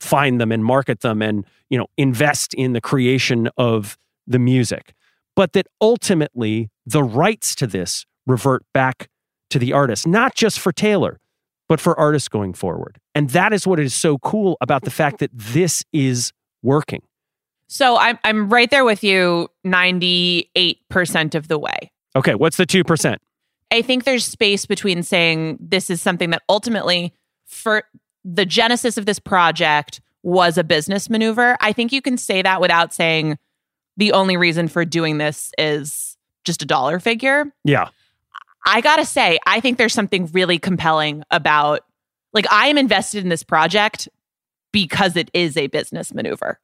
[0.00, 4.94] find them and market them and you know invest in the creation of the music
[5.34, 9.08] but that ultimately the rights to this revert back
[9.50, 11.18] to the artist, not just for Taylor,
[11.68, 12.98] but for artists going forward.
[13.14, 16.32] And that is what is so cool about the fact that this is
[16.62, 17.02] working.
[17.72, 21.90] So I'm I'm right there with you 98% of the way.
[22.14, 23.16] Okay, what's the 2%?
[23.70, 27.14] I think there's space between saying this is something that ultimately
[27.46, 27.84] for
[28.26, 31.56] the genesis of this project was a business maneuver.
[31.62, 33.38] I think you can say that without saying
[33.96, 37.46] the only reason for doing this is just a dollar figure.
[37.64, 37.88] Yeah.
[38.66, 41.80] I got to say, I think there's something really compelling about
[42.34, 44.10] like I am invested in this project
[44.72, 46.60] because it is a business maneuver.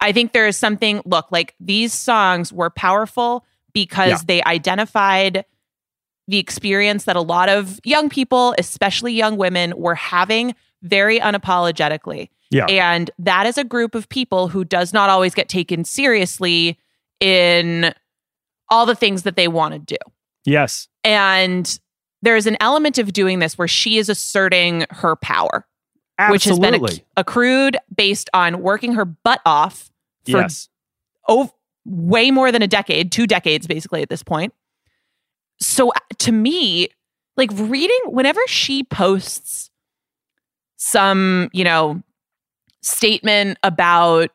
[0.00, 4.18] I think there is something look like these songs were powerful because Yeah.
[4.26, 5.44] they identified
[6.28, 12.28] the experience that a lot of young people, especially young women, were having very unapologetically.
[12.50, 12.66] Yeah.
[12.66, 16.78] And that is a group of people who does not always get taken seriously
[17.20, 17.94] in
[18.70, 19.96] all the things that they want to do.
[20.44, 20.88] Yes.
[21.04, 21.78] And
[22.22, 25.66] there's an element of doing this where she is asserting her power,
[26.18, 26.34] Absolutely.
[26.34, 29.90] which has been acc- accrued based on working her butt off
[30.24, 30.68] for yes.
[31.28, 31.52] ov-
[31.84, 34.52] way more than a decade, two decades basically at this point.
[35.60, 36.88] So uh, to me,
[37.36, 39.70] like reading whenever she posts
[40.76, 42.02] some, you know,
[42.82, 44.30] statement about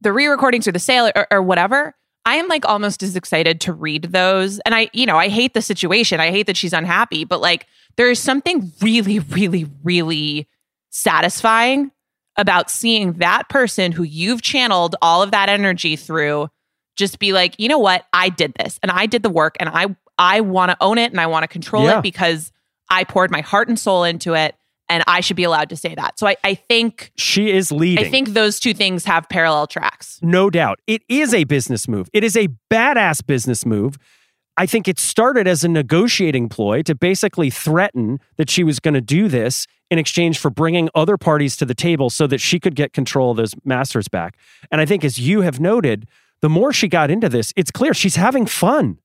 [0.00, 3.72] the re-recordings or the sale or, or whatever, I am like almost as excited to
[3.72, 4.58] read those.
[4.60, 6.20] And I, you know, I hate the situation.
[6.20, 7.66] I hate that she's unhappy, but like
[7.96, 10.48] there is something really, really, really
[10.92, 11.90] satisfying
[12.36, 16.48] about seeing that person who you've channeled all of that energy through
[16.96, 18.04] just be like, you know what?
[18.12, 19.86] I did this and I did the work and I
[20.18, 21.98] I want to own it and I want to control Yeah.
[21.98, 22.52] it because
[22.90, 24.54] I poured my heart and soul into it
[24.88, 26.18] and I should be allowed to say that.
[26.18, 28.04] So I, I think She is leading.
[28.04, 30.18] I think those two things have parallel tracks.
[30.22, 30.80] No doubt.
[30.86, 32.08] It is a business move.
[32.12, 33.96] It is a badass business move.
[34.56, 38.94] I think it started as a negotiating ploy to basically threaten that she was going
[38.94, 42.60] to do this in exchange for bringing other parties to the table so that she
[42.60, 44.36] could get control of those masters back.
[44.70, 46.06] And I think, as you have noted,
[46.40, 48.98] the more she got into this, it's clear she's having fun.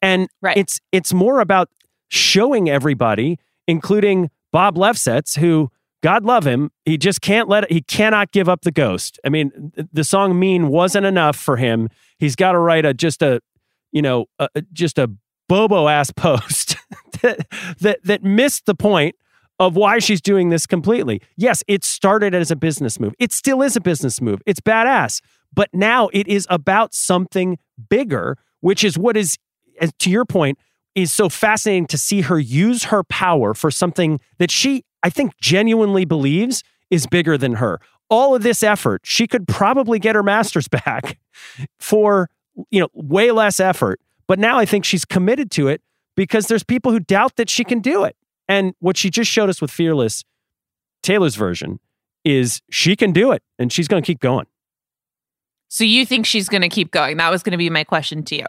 [0.00, 0.56] And Right.
[0.56, 1.70] it's it's more about
[2.08, 5.70] showing everybody, including Bob Lefsetz, who
[6.02, 9.18] God love him, he just can't let it, he cannot give up the ghost.
[9.24, 11.88] I mean, the song "Mean" wasn't enough for him.
[12.18, 13.40] He's got to write a just a
[13.92, 15.10] you know a, a- just a
[15.48, 16.76] bobo ass post
[17.22, 17.46] that,
[17.80, 19.14] that that missed the point
[19.58, 21.20] of why she's doing this completely.
[21.36, 23.14] Yes, it started as a business move.
[23.18, 24.40] It still is a business move.
[24.46, 25.20] It's badass.
[25.52, 27.58] But now it is about something
[27.88, 29.36] bigger, which is what is
[29.98, 30.58] to your point
[30.94, 35.32] is so fascinating to see her use her power for something that she I think
[35.40, 37.80] genuinely believes is bigger than her.
[38.10, 41.18] All of this effort, she could probably get her masters back
[41.78, 42.30] for
[42.70, 44.00] you know way less effort.
[44.26, 45.80] But now I think she's committed to it
[46.16, 48.16] because there's people who doubt that she can do it.
[48.48, 50.24] And what she just showed us with Fearless,
[51.02, 51.80] Taylor's version,
[52.24, 54.46] is she can do it and she's going to keep going.
[55.68, 57.18] So you think she's going to keep going?
[57.18, 58.46] That was going to be my question to you.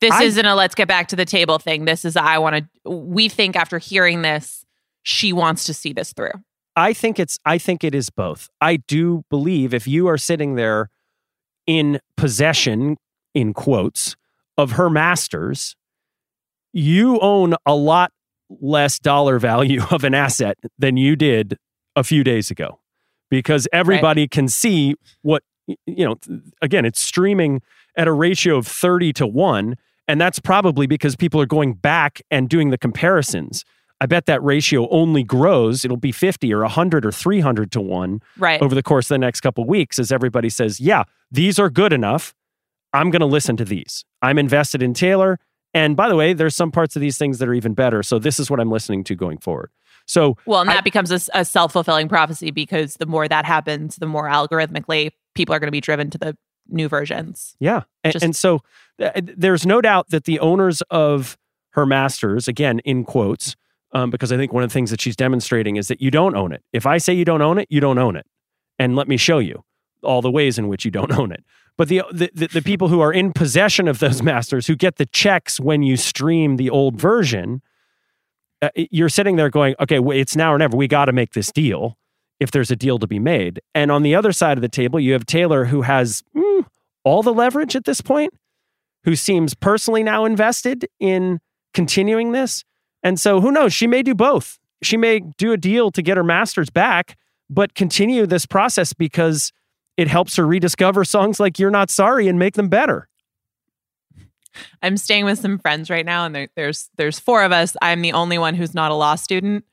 [0.00, 1.84] This I- isn't a let's get back to the table thing.
[1.84, 2.90] This is I want to.
[2.90, 4.64] We think after hearing this,
[5.02, 6.32] she wants to see this through.
[6.76, 8.48] I think it's I think it is both.
[8.60, 10.90] I do believe if you are sitting there
[11.66, 12.96] in possession
[13.34, 14.16] in quotes
[14.56, 15.76] of her masters,
[16.72, 18.12] you own a lot
[18.48, 21.58] less dollar value of an asset than you did
[21.94, 22.80] a few days ago.
[23.28, 25.42] Because everybody can see what
[25.84, 26.14] you know
[26.62, 27.60] again it's streaming
[27.96, 29.74] at a ratio of 30 to 1
[30.06, 33.64] and that's probably because people are going back and doing the comparisons
[34.00, 38.20] i bet that ratio only grows it'll be 50 or 100 or 300 to 1
[38.38, 38.60] Right.
[38.62, 41.92] over the course of the next couple weeks as everybody says yeah these are good
[41.92, 42.34] enough
[42.92, 45.38] i'm going to listen to these i'm invested in taylor
[45.74, 48.18] and by the way there's some parts of these things that are even better so
[48.18, 49.70] this is what i'm listening to going forward
[50.08, 53.44] so Well, and I- that becomes a, a self fulfilling prophecy because the more that
[53.44, 56.36] happens, the more algorithmically people are going to be driven to the
[56.68, 57.56] new versions.
[57.58, 57.82] Yeah.
[58.04, 58.60] And, Just- and so
[59.00, 61.36] th- there's no doubt that the owners of
[61.70, 63.56] her masters, again, in quotes,
[63.96, 66.36] um, because I think one of the things that she's demonstrating is that you don't
[66.36, 66.62] own it.
[66.74, 68.26] If I say you don't own it, you don't own it.
[68.78, 69.64] And let me show you
[70.02, 71.42] all the ways in which you don't own it.
[71.78, 75.06] But the, the, the, people who are in possession of those masters, who get the
[75.06, 77.62] checks when you stream the old version,
[78.60, 80.76] uh, you're sitting there going, okay, it's now or never.
[80.76, 81.96] We got to make this deal
[82.38, 83.60] if there's a deal to be made.
[83.74, 86.66] And on the other side of the table, you have Taylor, who has mm,
[87.02, 88.34] all the leverage at this point,
[89.04, 91.40] who seems personally now invested in
[91.72, 92.62] continuing this.
[93.02, 93.72] And so who knows?
[93.72, 94.58] She may do both.
[94.82, 97.16] She may do a deal to get her masters back,
[97.48, 99.52] but continue this process because
[99.96, 103.08] it helps her rediscover songs like You're Not Sorry and make them better.
[104.82, 107.76] I'm staying with some friends right now, and there, there's there's four of us.
[107.82, 109.64] I'm the only one who's not a law student.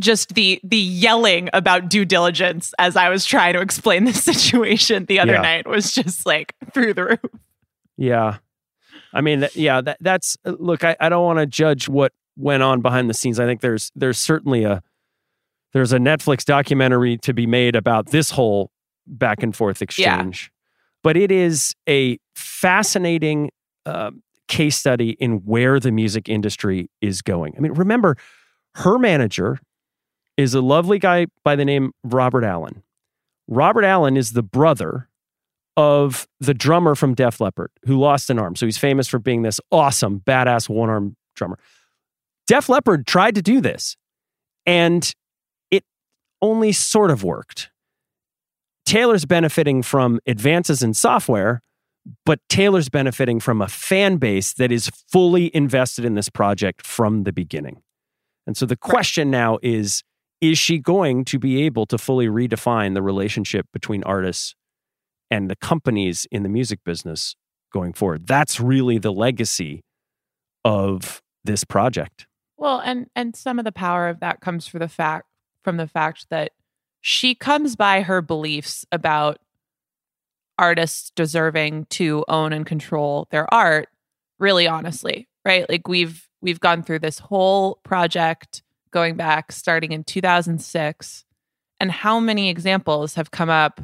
[0.00, 5.06] Just the the yelling about due diligence as I was trying to explain the situation
[5.06, 5.40] the other Yeah.
[5.42, 7.20] night was just like through the roof.
[7.96, 8.36] Yeah.
[9.12, 12.80] I mean, yeah, that, that's look, I, I don't want to judge what went on
[12.80, 13.38] behind the scenes.
[13.38, 14.82] I think there's there's certainly a
[15.72, 18.70] there's a Netflix documentary to be made about this whole
[19.06, 20.50] back and forth exchange.
[21.02, 23.50] But it is a fascinating
[23.86, 24.12] uh,
[24.48, 27.54] case study in where the music industry is going.
[27.56, 28.16] I mean, remember,
[28.76, 29.58] her manager
[30.36, 32.82] is a lovely guy by the name of Robert Allen.
[33.46, 35.08] Robert Allen is the brother
[35.76, 38.56] of the drummer from Def Leppard who lost an arm.
[38.56, 41.58] So he's famous for being this awesome, badass one arm drummer.
[42.48, 43.96] Def Leppard tried to do this
[44.66, 45.12] and
[45.70, 45.84] it
[46.42, 47.70] only sort of worked.
[48.86, 51.60] Taylor's benefiting from advances in software,
[52.24, 57.24] but Taylor's benefiting from a fan base that is fully invested in this project from
[57.24, 57.82] the beginning.
[58.46, 60.02] And so the question now is
[60.40, 64.54] is she going to be able to fully redefine the relationship between artists
[65.30, 67.34] and the companies in the music business
[67.72, 68.26] going forward?
[68.26, 69.82] That's really the legacy
[70.64, 72.27] of this project.
[72.58, 75.26] Well, and and some of the power of that comes from the fact
[75.62, 76.52] from the fact that
[77.00, 79.38] she comes by her beliefs about
[80.58, 83.88] artists deserving to own and control their art
[84.40, 85.68] really honestly, right?
[85.70, 91.24] Like we've we've gone through this whole project going back starting in 2006
[91.78, 93.80] and how many examples have come up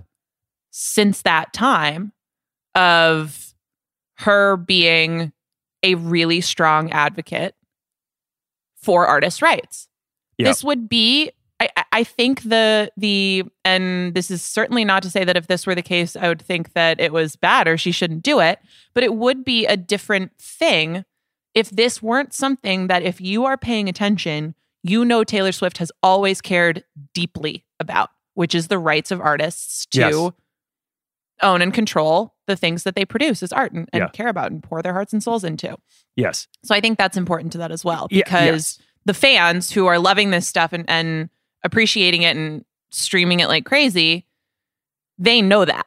[0.70, 2.12] since that time
[2.74, 3.54] of
[4.16, 5.32] her being
[5.84, 7.54] a really strong advocate
[8.84, 9.88] for artists' rights.
[10.38, 10.46] Yep.
[10.48, 11.30] This would be
[11.60, 15.66] I, I- think the the and this is certainly not to say that if this
[15.66, 18.58] were the case, I would think that it was bad or she shouldn't do it,
[18.92, 21.04] but it would be a different thing
[21.54, 25.92] if this weren't something that if you are paying attention, you know Taylor Swift has
[26.02, 26.82] always cared
[27.14, 30.32] deeply about, which is the rights of artists to Yes.
[31.42, 34.08] Own and control the things that they produce as art and, and Yeah.
[34.08, 35.76] care about and pour their hearts and souls into.
[36.16, 36.46] Yes.
[36.62, 39.98] So I think that's important to that as well Yeah, because the fans who are
[39.98, 41.28] loving this stuff and, and
[41.64, 44.26] appreciating it and streaming it like crazy,
[45.18, 45.86] they know that.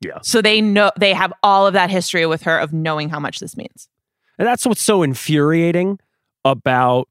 [0.00, 0.18] Yeah.
[0.22, 3.38] So they know they have all of that history with her of knowing how much
[3.40, 3.88] this means.
[4.38, 5.98] And that's what's so infuriating
[6.44, 7.08] about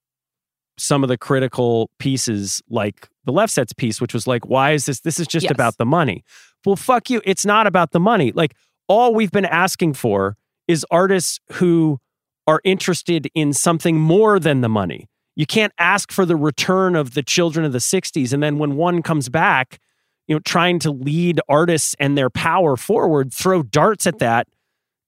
[0.78, 5.02] some of the critical pieces, like the Lefsetz piece, which was like, why is this?
[5.02, 5.52] This is just Yes.
[5.52, 6.24] about the money.
[6.66, 7.22] Well, fuck you.
[7.26, 8.32] It's not about the money.
[8.32, 8.56] Like,
[8.88, 10.36] all we've been asking for
[10.68, 12.00] is artists who
[12.48, 15.08] are interested in something more than the money.
[15.36, 18.34] You can't ask for the return of the children of the 60s.
[18.34, 19.80] And then when one comes back,
[20.28, 24.48] you know, trying to lead artists and their power forward, throw darts at that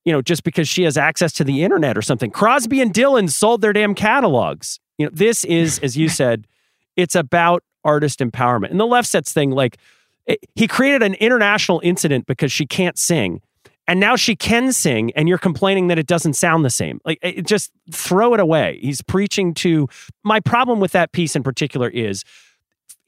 [0.05, 2.31] you know, just because she has access to the internet or something.
[2.31, 4.79] Crosby and Dylan sold their damn catalogs.
[4.97, 6.47] You know, this is, as you said,
[6.95, 8.71] it's about artist empowerment.
[8.71, 9.77] And the Lefsetz thing, like,
[10.55, 13.41] he created an international incident because she can't sing.
[13.87, 17.01] And now she can sing, and you're complaining that it doesn't sound the same.
[17.03, 18.79] Like, it, just throw it away.
[18.81, 19.89] He's preaching to.
[20.23, 22.23] My problem with that piece in particular is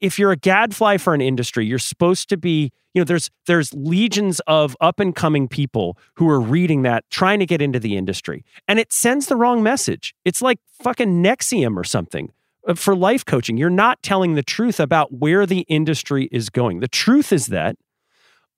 [0.00, 3.72] if you're a gadfly for an industry, you're supposed to be, you know, there's there's
[3.72, 7.96] legions of up and coming people who are reading that, trying to get into the
[7.96, 8.44] industry.
[8.68, 10.14] And it sends the wrong message.
[10.24, 12.32] It's like fucking NXIVM or something
[12.66, 13.56] Uh, for life coaching.
[13.56, 16.80] You're not telling the truth about where the industry is going.
[16.80, 17.76] The truth is that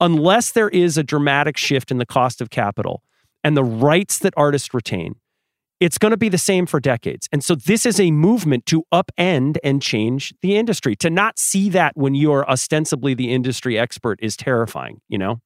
[0.00, 3.02] unless there is a dramatic shift in the cost of capital
[3.42, 5.16] and the rights that artists retain,
[5.80, 7.28] it's going to be the same for decades.
[7.32, 10.96] And so this is a movement to upend and change the industry.
[10.96, 15.40] To not see that when you are ostensibly the industry expert is terrifying, you know?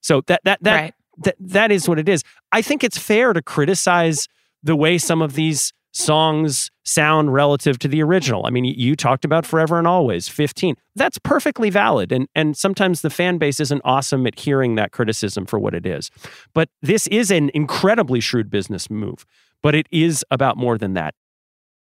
[0.00, 0.94] So that that that right.
[1.24, 2.22] that, that is what it is.
[2.52, 4.28] I think it's fair to criticize
[4.62, 8.46] the way some of these songs sound relative to the original.
[8.46, 10.76] I mean, you- talked about Forever and Always, 15.
[10.94, 12.12] That's perfectly valid.
[12.12, 15.86] And and sometimes the fan base isn't awesome at hearing that criticism for what it
[15.86, 16.10] is.
[16.54, 19.24] But this is an incredibly shrewd business move.
[19.62, 21.14] But it is about more than that.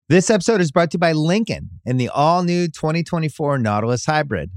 [0.08, 4.50] This episode is brought to you by Lincoln and the all new 2024 Nautilus Hybrid,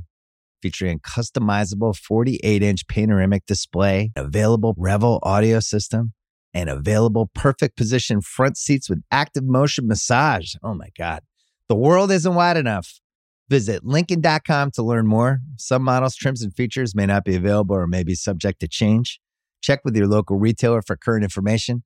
[0.61, 6.13] featuring customizable 48 inch panoramic display, available Revel audio system,
[6.55, 10.55] and available perfect position front seats with active motion massage.
[10.63, 11.21] Oh my God.
[11.67, 13.01] The world isn't wide enough.
[13.49, 15.41] Visit Lincoln.com to learn more.
[15.57, 19.19] Some models, trims, and features may not be available or may be subject to change.
[19.61, 21.83] Check with your local retailer for current information.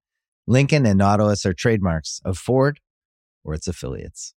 [0.48, 2.80] Lincoln and Nautilus are trademarks of Ford
[3.44, 4.36] or its affiliates.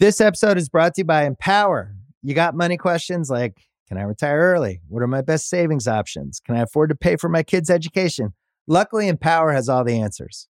[0.00, 1.94] This episode is brought to you by Empower.
[2.22, 3.58] You got money questions like
[3.88, 4.80] Can I retire early?
[4.88, 6.40] What are my best savings options?
[6.44, 8.32] Can I afford to pay for my kids' education?
[8.66, 10.48] Luckily, Empower has all the answers.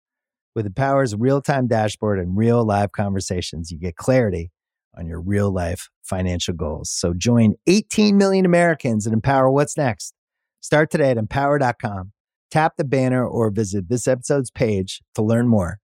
[0.56, 4.52] With Empower's real time dashboard and real live conversations, you get clarity
[4.98, 6.90] on your real life financial goals.
[6.90, 10.14] So join 18 million Americans and Empower What's Next.
[10.62, 12.12] Start today at empower.com.
[12.50, 15.80] Tap the banner or visit this episode's page to learn more.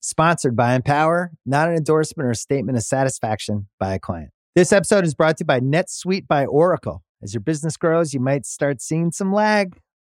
[0.00, 4.30] Sponsored by Empower, not an endorsement or statement of satisfaction by a client.
[4.54, 7.04] This episode is brought to you by NetSuite by Oracle.
[7.22, 9.80] As your business grows, you might start seeing some lag.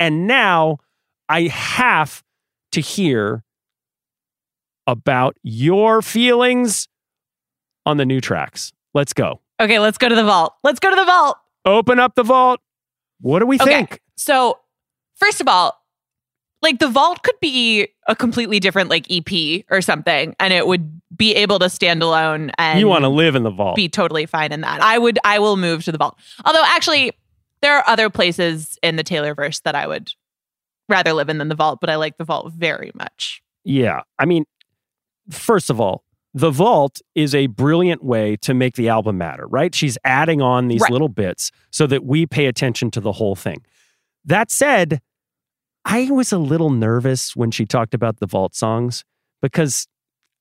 [0.00, 0.78] And now
[1.28, 2.24] I have
[2.72, 3.44] to hear
[4.86, 6.88] about your feelings
[7.86, 8.72] on the new tracks.
[8.94, 9.40] Let's go.
[9.60, 10.54] Okay, let's go to the vault.
[10.64, 11.36] Let's go to the vault.
[11.64, 12.60] Open up the vault.
[13.20, 13.64] What do we Okay.
[13.66, 14.00] think?
[14.16, 14.58] So,
[15.16, 15.76] first of all,
[16.62, 21.00] like the vault could be a completely different like EP or something, and it would
[21.14, 23.76] be able to stand alone and You want to live in the vault.
[23.76, 24.82] be totally fine in that.
[24.82, 26.18] I would I will move to the vault.
[26.44, 27.12] Although actually
[27.62, 30.12] there are other places in the Taylor verse that I would
[30.88, 33.42] rather live in than the vault, but I like the vault very much.
[33.64, 34.00] Yeah.
[34.18, 34.44] I mean,
[35.30, 39.74] first of all, the vault is a brilliant way to make the album matter, right?
[39.74, 40.92] She's adding on these Right.
[40.92, 43.64] little bits so that we pay attention to the whole thing.
[44.24, 45.00] That said,
[45.84, 49.04] I was a little nervous when she talked about the vault songs
[49.42, 49.86] because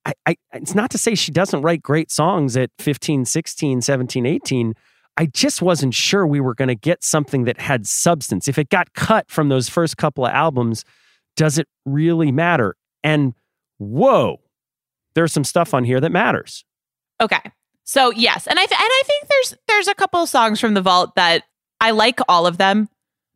[0.06, 4.26] I, I it's not to say she doesn't write great songs at 15, 16, 17,
[4.26, 4.74] 18.
[5.20, 8.48] I just wasn't sure we were going to get something that had substance.
[8.48, 10.86] If it got cut from those first couple of albums,
[11.36, 12.76] does it really matter?
[13.04, 13.34] And
[13.80, 14.40] whoa,
[15.16, 16.64] there's some stuff on here that matters.
[17.20, 17.42] Okay.
[17.84, 20.74] So yes, and I th- and I think there's there's a couple of songs from
[20.74, 21.44] the vault that
[21.82, 22.88] I like all of them.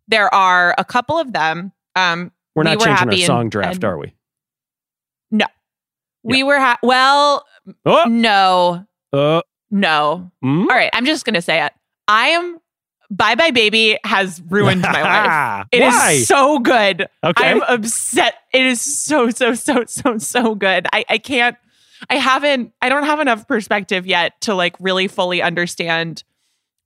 [0.08, 1.72] There are a couple of them.
[1.96, 4.14] Um, We're We not were changing our happy and- song draft, and- are we?
[5.32, 5.48] No,
[6.24, 7.46] we were ha- well,
[7.86, 9.42] Oh, no, uh,
[9.74, 10.32] no.
[10.44, 10.62] mm?
[10.62, 11.74] All right, I'm just gonna say it.
[12.08, 12.60] I am.
[13.10, 15.68] Bye bye baby has ruined my life.
[15.72, 16.18] It is Why?
[16.20, 17.08] so good.
[17.24, 17.52] Okay.
[17.52, 18.36] I'm upset.
[18.54, 20.88] It is so, so, so, so, so good.
[20.92, 21.56] I, I can't,
[22.10, 26.24] I haven't, I don't have enough perspective yet to like really fully understand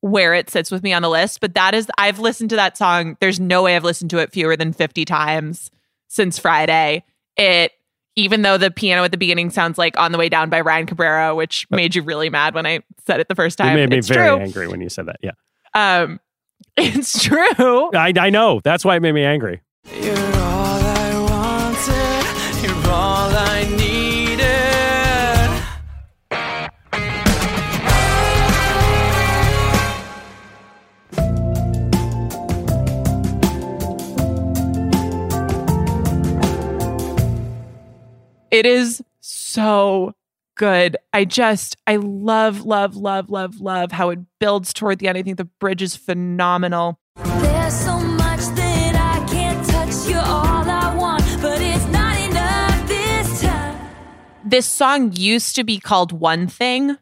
[0.02, 1.40] where it sits with me on the list.
[1.40, 3.16] But that is, I've listened to that song.
[3.22, 5.72] There's no way I've listened to it fewer than 50 times
[6.08, 7.04] since Friday.
[7.38, 7.72] It,
[8.18, 10.88] even though the piano at the beginning sounds like On the Way Down by Ryan
[10.88, 13.78] Cabrera, which made you really mad when I said it the first time.
[13.78, 14.40] It made me it's very true.
[14.40, 15.18] angry when you said that.
[15.22, 15.32] Yeah.
[15.76, 16.20] Um,
[16.78, 17.92] it's true.
[17.94, 18.60] I, I know.
[18.64, 19.62] That's why it made me angry.
[20.02, 20.37] You're
[38.52, 40.14] It is so
[40.56, 40.98] good.
[41.14, 45.18] I just, I love, love, love, love, love how it builds toward the end.
[45.18, 47.00] I think the bridge is phenomenal.
[47.16, 50.10] There's so much that I can't touch.
[50.10, 53.90] You're all I want, but it's not enough this time.
[54.46, 56.98] This song used to be called One Thing.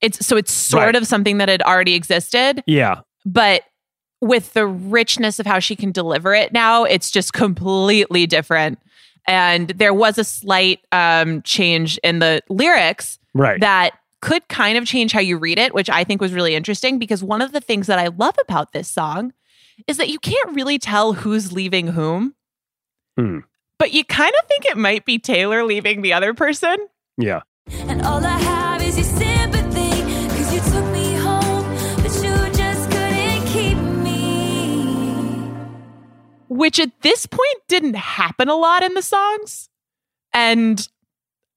[0.00, 0.96] It's so it's sort Right.
[0.96, 3.00] of something that had already existed, Yeah.
[3.24, 3.62] but
[4.20, 8.78] with the richness of how she can deliver it now, it's just completely different.
[9.26, 13.60] And there was a slight um, change in the lyrics Right.
[13.60, 16.98] that could kind of change how you read it, which I think was really interesting
[16.98, 19.32] because one of the things that I love about this song
[19.86, 22.34] is that you can't really tell who's leaving whom.
[23.18, 23.38] Hmm.
[23.78, 26.76] But you kind of think it might be Taylor leaving the other person.
[27.18, 27.40] yeah.
[27.70, 28.51] And all I have
[36.56, 39.68] which at this point didn't happen a lot in the songs.
[40.32, 40.86] And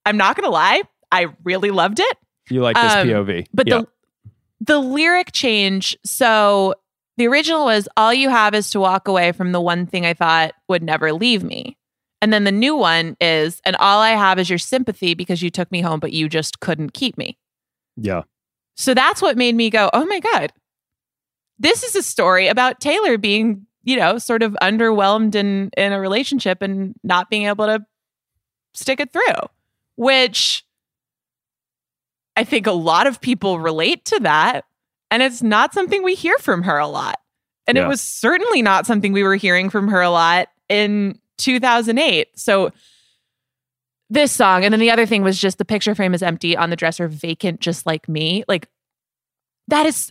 [0.04, 2.18] I'm not going to lie, I really loved it.
[2.50, 3.46] You like this Um, POV.
[3.52, 3.78] But yeah.
[3.80, 3.88] the
[4.60, 6.74] the lyric change, so
[7.16, 10.14] the original was all you have is to walk away from the one thing I
[10.14, 11.76] thought would never leave me.
[12.22, 15.50] And then the new one is, and all I have is your sympathy because you
[15.50, 17.38] took me home, but you just couldn't keep me.
[17.96, 18.22] Yeah.
[18.76, 20.52] So that's what made me go, oh my God.
[21.58, 26.00] This is a story about Taylor being, you know, sort of underwhelmed in in a
[26.00, 27.84] relationship and not being able to
[28.74, 29.48] stick it through,
[29.94, 30.64] which
[32.36, 34.66] I think a lot of people relate to that.
[35.10, 37.18] And it's not something we hear from her a lot.
[37.66, 37.84] And Yeah.
[37.84, 42.28] it was certainly not something we were hearing from her a lot in 2008.
[42.38, 42.72] So
[44.10, 46.70] this song and then the other thing was just the picture frame is empty on
[46.70, 48.44] the dresser vacant just like me.
[48.48, 48.68] Like
[49.68, 50.10] that is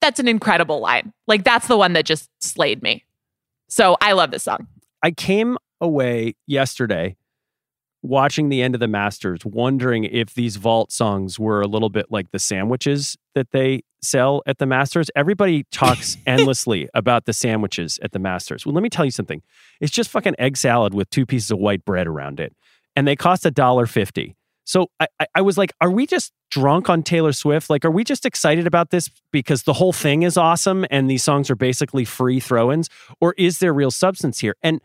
[0.00, 1.12] that's an incredible line.
[1.26, 3.04] Like that's the one that just slayed me.
[3.68, 4.66] So I love this song.
[5.02, 7.16] I came away yesterday
[8.02, 12.06] watching the end of the Masters, wondering if these vault songs were a little bit
[12.10, 15.10] like the sandwiches that they sell at the Masters.
[15.16, 18.64] Everybody talks endlessly about the sandwiches at the Masters.
[18.64, 19.42] Well, let me tell you something.
[19.80, 22.54] It's just fucking egg salad with two pieces of white bread around it,
[22.96, 24.36] and they cost a dollar fifty.
[24.68, 27.70] So I, I, I was like, are we just drunk on Taylor Swift?
[27.70, 31.22] Like, are we just excited about this because the whole thing is awesome and these
[31.22, 34.56] songs are basically free throw-ins, or is there real substance here?
[34.62, 34.82] And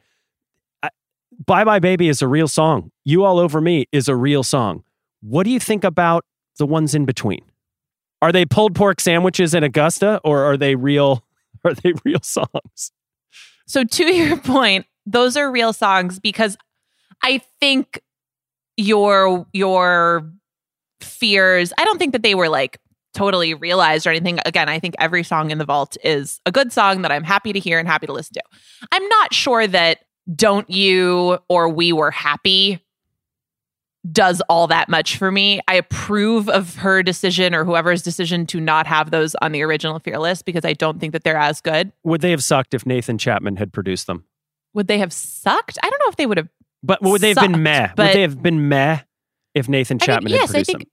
[1.46, 2.92] Bye Bye Baby is a real song.
[3.04, 4.84] You All Over Me is a real song.
[5.20, 6.24] What do you think about
[6.60, 7.42] the ones in between?
[8.22, 11.26] Are they pulled pork sandwiches in Augusta or are they real
[11.66, 12.94] are they real songs?
[13.68, 16.56] So to your point, those are real songs because
[17.22, 18.02] I think
[18.78, 20.32] your your
[21.02, 22.80] fears, I don't think that they were like
[23.14, 24.40] totally realized or anything.
[24.46, 27.54] Again, I think every song in the vault is a good song that I'm happy
[27.54, 28.42] to hear and happy to listen to.
[28.92, 30.00] I'm not sure that
[30.36, 32.84] Don't You or We Were Happy
[34.12, 35.62] does all that much for me.
[35.68, 40.00] I approve of her decision or whoever's decision to not have those on the original
[40.00, 41.94] Fearless because I don't think that they're as good.
[42.04, 44.26] Would they have sucked if Nathan Chapman had produced them?
[44.74, 45.78] Would they have sucked?
[45.82, 46.50] I don't know if they would have
[46.84, 47.88] But would they have been Sucked, meh?
[47.98, 49.00] Would they have been meh
[49.54, 50.90] if Nathan I mean, Chapman yes, had I produced think- them?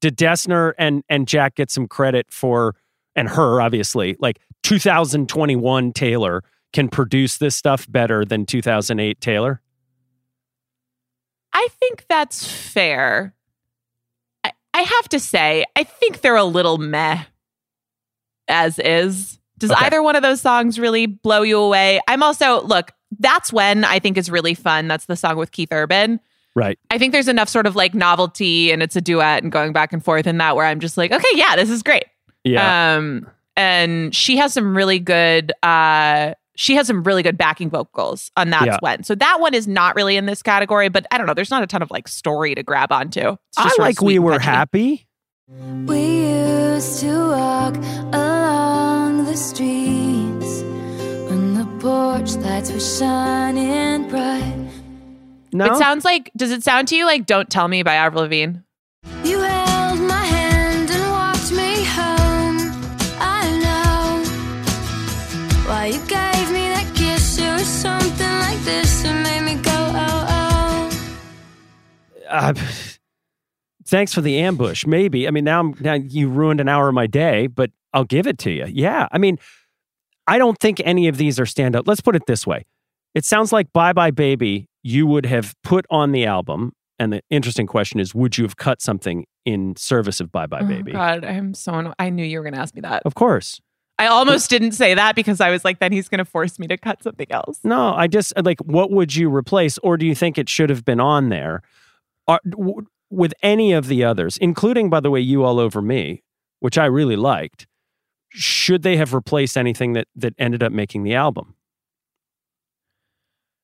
[0.00, 2.74] Did Dessner and and Jack get some credit for
[3.16, 6.42] and her obviously like 2021 Taylor
[6.74, 9.60] can produce this stuff better than 2008 Taylor?
[11.52, 13.34] I think that's fair.
[14.42, 17.22] I, I have to say, I think they're a little meh
[18.48, 19.38] as is.
[19.56, 19.86] Does Okay.
[19.86, 22.00] either one of those songs really blow you away?
[22.08, 24.88] I'm also, look, that's when I think is really fun.
[24.88, 26.20] That's the song with Keith Urban.
[26.54, 26.78] Right.
[26.90, 29.92] I think there's enough sort of like novelty and it's a duet and going back
[29.92, 32.04] and forth in that where I'm just like, okay, yeah, this is great.
[32.44, 32.96] Yeah.
[32.96, 38.30] Um, and she has some really good uh she has some really good backing vocals
[38.36, 38.78] on That's Yeah.
[38.80, 39.02] When.
[39.02, 41.34] So that one is not really in this category, but I don't know.
[41.34, 43.30] There's not a ton of like story to grab onto.
[43.30, 44.44] It's I just sort like we were catchy.
[44.44, 45.06] happy.
[45.86, 47.76] We used to walk
[48.14, 50.73] along the streets when the
[51.84, 54.70] porch lights were shining bright.
[55.52, 55.66] No.
[55.66, 58.60] It sounds like does it sound to you like Don't Tell Me by Avril Lavigne?
[59.22, 62.72] You held my hand and walked me home.
[63.20, 64.24] I know
[65.68, 67.38] why you gave me that kiss.
[67.38, 70.90] It was something like this that made me go, oh,
[72.22, 72.26] oh.
[72.30, 72.54] uh,
[73.86, 74.86] thanks for the ambush.
[74.86, 75.28] Maybe.
[75.28, 78.26] I mean, now, I'm, now you ruined an hour of my day, but I'll give
[78.26, 78.64] it to you.
[78.70, 79.06] Yeah.
[79.12, 79.38] I mean,
[80.26, 81.82] I don't think any of these are standout.
[81.86, 82.64] Let's put it this way.
[83.14, 86.72] It sounds like Bye Bye Baby you would have put on the album.
[86.98, 90.60] And the interesting question is, would you have cut something in service of Bye Bye
[90.62, 90.92] Oh, Baby?
[90.92, 93.02] God, I'm so anno- I knew you were going to ask me that.
[93.04, 93.60] Of course.
[93.98, 96.66] I almost didn't say that because I was like, then he's going to force me
[96.66, 97.60] to cut something else.
[97.64, 99.78] No, I just uh, like, what would you replace?
[99.78, 101.62] Or do you think it should have been on there?
[102.26, 106.22] Are, w- with any of the others, including, by the way, You All Over Me,
[106.60, 107.66] which I really liked,
[108.34, 111.54] should they have replaced anything that, that ended up making the album?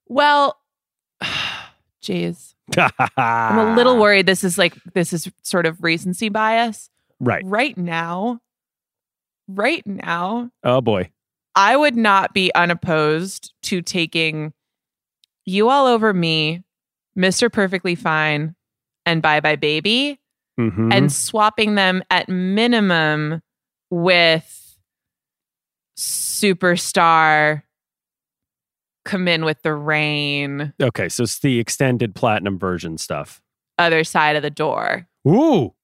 [0.07, 0.57] Well,
[2.03, 2.55] jeez.
[3.17, 6.89] I'm a little worried this is like this is sort of recency bias.
[7.19, 7.43] Right.
[7.45, 8.41] Right now,
[9.49, 11.11] right now, Oh, boy.
[11.55, 14.53] I would not be unopposed to taking
[15.45, 16.63] You All Over Me,
[17.19, 17.53] Mr.
[17.53, 18.55] Perfectly Fine,
[19.05, 20.21] and Bye Bye Baby
[20.59, 20.93] Mhm.
[20.95, 23.43] and swapping them at minimum
[23.91, 24.57] with
[26.01, 27.63] Superstar,
[29.05, 33.43] Come In With the Rain, okay, so it's the extended platinum version stuff.
[33.79, 35.07] Other Side of the Door.
[35.29, 35.75] Ooh.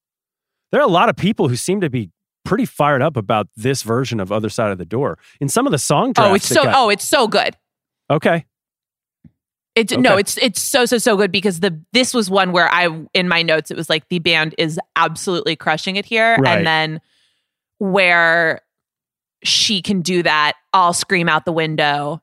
[0.73, 2.11] There are a lot of people who seem to be
[2.45, 5.19] pretty fired up about this version of Other Side of the Door.
[5.41, 6.31] In some of the song oh, drafts.
[6.31, 7.57] Oh, it's so got- oh, it's so good.
[8.11, 8.47] Okay.
[9.75, 12.89] It's no, it's it's so so so good because the this was one where I
[13.13, 16.57] in my notes it was like the band is absolutely crushing it here, Right.
[16.57, 17.01] and then
[17.77, 18.63] where
[19.43, 22.21] she can do that, I'll scream out the window.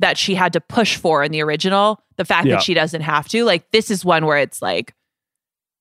[0.00, 2.54] that she had to push for in the original, the fact Yeah.
[2.54, 4.94] that she doesn't have to, like this is one where it's like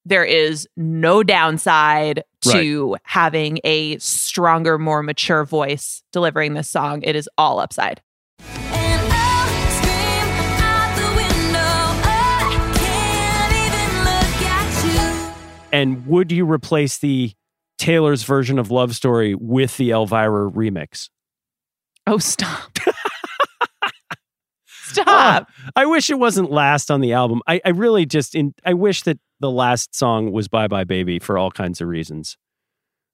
[0.05, 7.03] there is no downside to having a stronger, more mature voice delivering this song.
[7.03, 8.01] It is all upside.
[8.39, 11.59] And I'll scream out the window.
[12.09, 15.33] I can't even look at you.
[15.71, 17.33] And would you replace the
[17.77, 21.09] Taylor's version of Love Story with the Elvira remix?
[22.05, 22.77] Oh, stop.
[24.67, 25.05] stop.
[25.07, 27.41] Ah, I wish it wasn't last on the album.
[27.47, 31.19] I, I really just in I wish that the last song was Bye Bye Baby
[31.19, 32.37] for all kinds of reasons.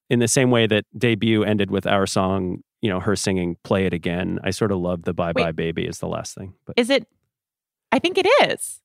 [0.09, 3.85] In the same way that debut ended with our song, you know, her singing Play
[3.85, 4.39] It Again.
[4.43, 5.43] I sort of love the Bye Wait.
[5.43, 6.53] Bye Baby as the last thing.
[6.65, 7.07] But Is it?
[7.91, 8.79] I think it is.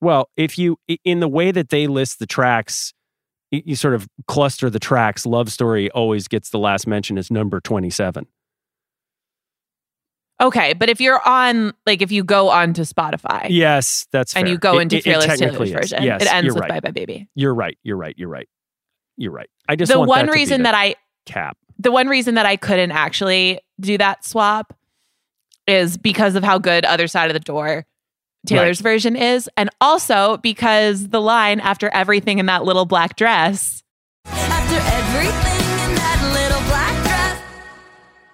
[0.00, 2.92] well, if you in the way that they list the tracks,
[3.50, 7.60] you sort of cluster the tracks, Love Story always gets the last mention as number
[7.60, 8.26] 27.
[10.40, 14.44] Okay, but if you're on, like, if you go on to Spotify Yes, that's and
[14.44, 14.52] fair.
[14.52, 15.90] you go It- into it- it Fearless technically Taylor's is.
[15.90, 16.68] version, Yes, it ends with right.
[16.70, 17.28] Bye Bye Baby.
[17.34, 17.76] You're right.
[17.82, 18.14] You're right.
[18.16, 18.48] You're right.
[19.16, 19.50] You're right.
[19.68, 20.94] I just The one that reason that I
[21.26, 21.56] cap.
[21.80, 24.74] the one reason that I couldn't actually do that swap
[25.66, 27.84] is because of how good Other Side of the Door
[28.48, 29.48] Taylor's version is.
[29.56, 33.82] And also because the line after everything in that little black dress
[34.26, 37.42] After everything in that little black dress.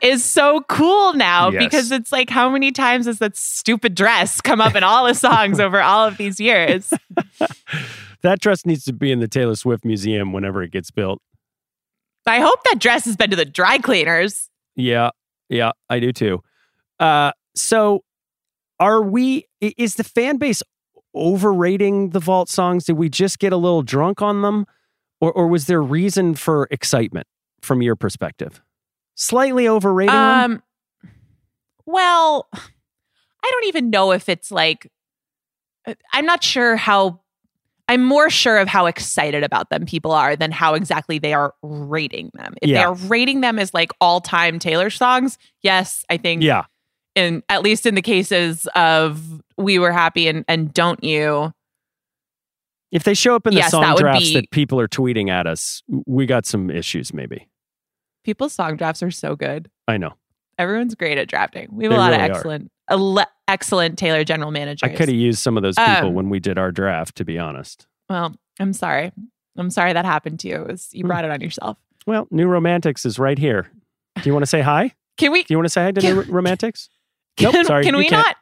[0.03, 1.63] is so cool now Yes.
[1.65, 5.15] because it's like how many times has that stupid dress come up in all the
[5.15, 6.93] songs over all of these years?
[8.23, 11.21] That dress needs to be in the Taylor Swift Museum whenever it gets built.
[12.27, 14.49] I hope that dress has been to the dry cleaners.
[14.77, 15.11] Yeah,
[15.51, 16.41] yeah, I do too.
[16.99, 18.03] Uh, so,
[18.81, 19.47] are we?
[19.61, 20.63] Is the fan base
[21.15, 22.85] overrating the Vault songs?
[22.85, 24.67] Did we just get a little drunk on them,
[25.21, 27.27] or or was there reason for excitement
[27.63, 28.61] from your perspective?
[29.15, 30.53] Slightly overrating them.
[30.53, 30.63] Um,
[31.87, 34.91] well, I don't even know if it's like,
[35.87, 37.21] uh, I'm not sure how,
[37.89, 41.55] I'm more sure of how excited about them people are than how exactly they are
[41.63, 42.55] rating them.
[42.63, 46.65] If they are rating them as like all time Taylor songs, yes, I think, Yeah,
[47.15, 51.53] in at least in the cases of We Were Happy and, and Don't You,
[52.91, 55.29] if they show up in the Yes, song that drafts be- that people are tweeting
[55.29, 57.13] at us, we got some issues.
[57.13, 57.49] Maybe
[58.25, 59.71] people's song drafts are so good.
[59.89, 60.15] I know.
[60.59, 61.69] Everyone's great at drafting.
[61.73, 64.89] We have They a lot really of excellent, ele- excellent Taylor general managers.
[64.89, 67.17] I could have used some of those people Um, when we did our draft.
[67.17, 67.87] To be honest.
[68.09, 69.11] Well, I'm sorry.
[69.57, 70.57] I'm sorry that happened to you.
[70.63, 71.09] It was, you Hmm.
[71.09, 71.77] brought it on yourself.
[72.07, 73.69] Well, New Romantics is right here.
[74.17, 74.95] Do you want to say hi?
[75.17, 75.43] Can we?
[75.43, 76.89] Do you want to say hi to Can- New Romantics?
[77.37, 77.85] Can, nope, sorry.
[77.85, 78.37] Can we not?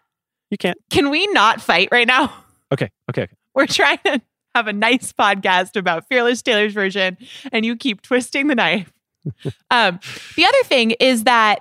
[0.51, 0.79] You can't.
[0.91, 2.33] Can we not fight right now?
[2.73, 3.23] Okay, okay.
[3.23, 3.33] okay.
[3.55, 4.21] We're trying to
[4.55, 7.17] have a nice podcast about Fearless Taylor's version,
[7.53, 8.93] and you keep twisting the knife.
[9.71, 10.01] um,
[10.37, 11.61] the other thing is that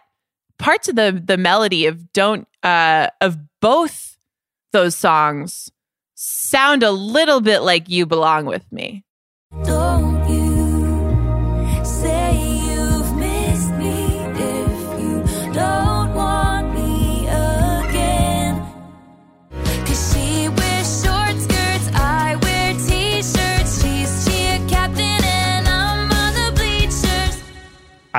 [0.58, 4.18] parts of the the melody of don't uh, of both
[4.74, 5.72] those songs
[6.16, 9.04] sound a little bit like "You Belong with Me."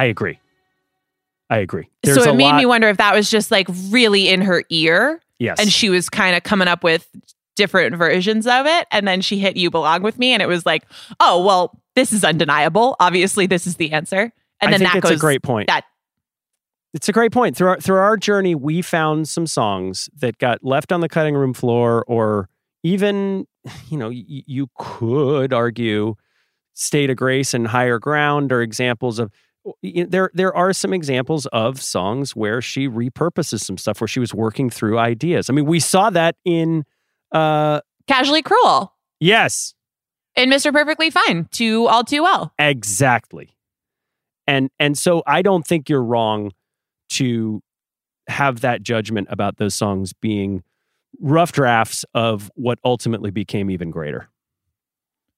[0.03, 0.41] I agree.
[1.49, 1.89] I agree.
[2.03, 2.57] There's so it made lot.
[2.57, 5.61] me wonder if that was just like really in her ear, yes.
[5.61, 7.07] and she was kind of coming up with
[7.55, 10.67] different versions of it, and then she hit "You Belong with Me," and it was
[10.67, 10.85] like,
[11.21, 12.97] oh well, this is undeniable.
[12.99, 14.33] Obviously, this is the answer.
[14.61, 15.69] And I then think that it's goes a great point.
[15.69, 15.85] that
[16.95, 17.57] It's a great point.
[17.57, 21.35] Through our, through our journey, we found some songs that got left on the cutting
[21.35, 22.49] room floor, or
[22.83, 23.47] even,
[23.89, 26.15] you know, y- you could argue
[26.75, 29.31] state of grace and higher ground are examples of.
[29.83, 34.35] There, there are some examples of songs where she repurposes some stuff where she was
[34.35, 35.49] working through ideas.
[35.49, 36.85] I mean, we saw that in,
[37.31, 39.75] uh, casually cruel yes,
[40.35, 40.73] in Mr.
[40.73, 42.53] Perfectly Fine to all too well.
[42.59, 43.57] Exactly.
[44.47, 46.53] And and so I don't think you're wrong
[47.11, 47.63] to
[48.29, 50.63] have that judgment about those songs being
[51.21, 54.29] rough drafts of what ultimately became even greater.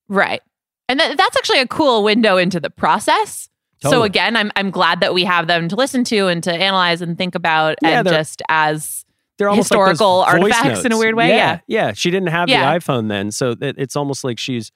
[0.08, 0.40] Right.
[0.88, 3.48] And that, that's actually a cool window into the process.
[3.90, 7.00] So again, I'm I'm glad that we have them to listen to and to analyze
[7.00, 9.04] and think about Yeah, and just as
[9.38, 11.60] They're almost Historical voice artifacts in a weird way, yeah.
[11.66, 11.92] Yeah.
[11.92, 12.72] She didn't have Yeah.
[12.72, 13.30] the iPhone then.
[13.30, 14.70] So it, it's almost like she's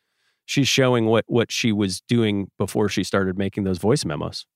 [0.47, 4.47] she's showing what what she was doing before she started making those voice memos.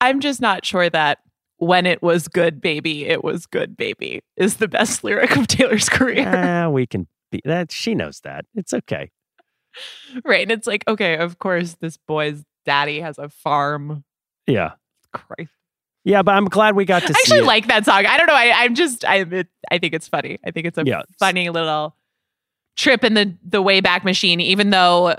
[0.00, 1.18] I'm just not sure that
[1.58, 5.88] when it was good baby, it was good baby is the best lyric of Taylor's
[5.88, 6.26] career.
[6.26, 8.44] ah, we can be that she knows that.
[8.54, 9.10] It's okay.
[10.24, 10.42] right.
[10.42, 14.04] And it's like, okay, of course, this boy's daddy has a farm.
[14.46, 14.72] Yeah.
[15.12, 15.52] Christ.
[16.04, 18.06] Yeah, but I'm glad we got to I see actually like that song.
[18.06, 18.34] I don't know.
[18.34, 20.38] I, I'm just I it, I think it's funny.
[20.44, 21.02] I think it's a Yeah.
[21.18, 21.96] funny little
[22.76, 25.16] trip in the the way back Machine, even though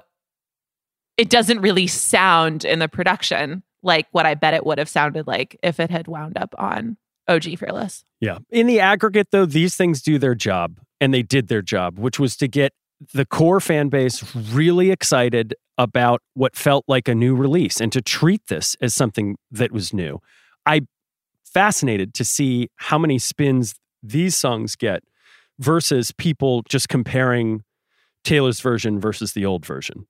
[1.18, 5.28] it doesn't really sound in the production like what I bet it would have sounded
[5.28, 8.04] like if it had wound up on OG Fearless.
[8.20, 8.40] Yeah.
[8.50, 12.18] In the aggregate, though, these things do their job, and they did their job, which
[12.18, 12.72] was to get
[13.14, 18.02] the core fan base really excited about what felt like a new release and to
[18.02, 20.20] treat this as something that was new.
[20.66, 20.82] I
[21.44, 25.04] fascinated to see how many spins these songs get
[25.60, 27.64] versus people just comparing
[28.24, 30.08] Taylor's version versus the old version.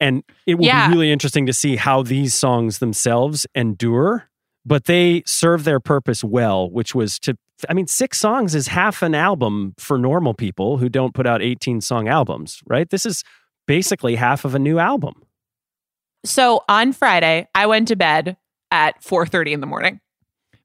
[0.00, 0.88] And it will Yeah.
[0.88, 4.28] be really interesting to see how these songs themselves endure,
[4.64, 7.36] but they serve their purpose well, which was to,
[7.68, 11.42] I mean, six songs is half an album for normal people who don't put out
[11.42, 12.88] 18 song albums, right?
[12.88, 13.22] This is
[13.66, 15.14] basically half of a new album.
[16.24, 18.36] So on Friday, I went to bed
[18.70, 20.00] at 4:30 in the morning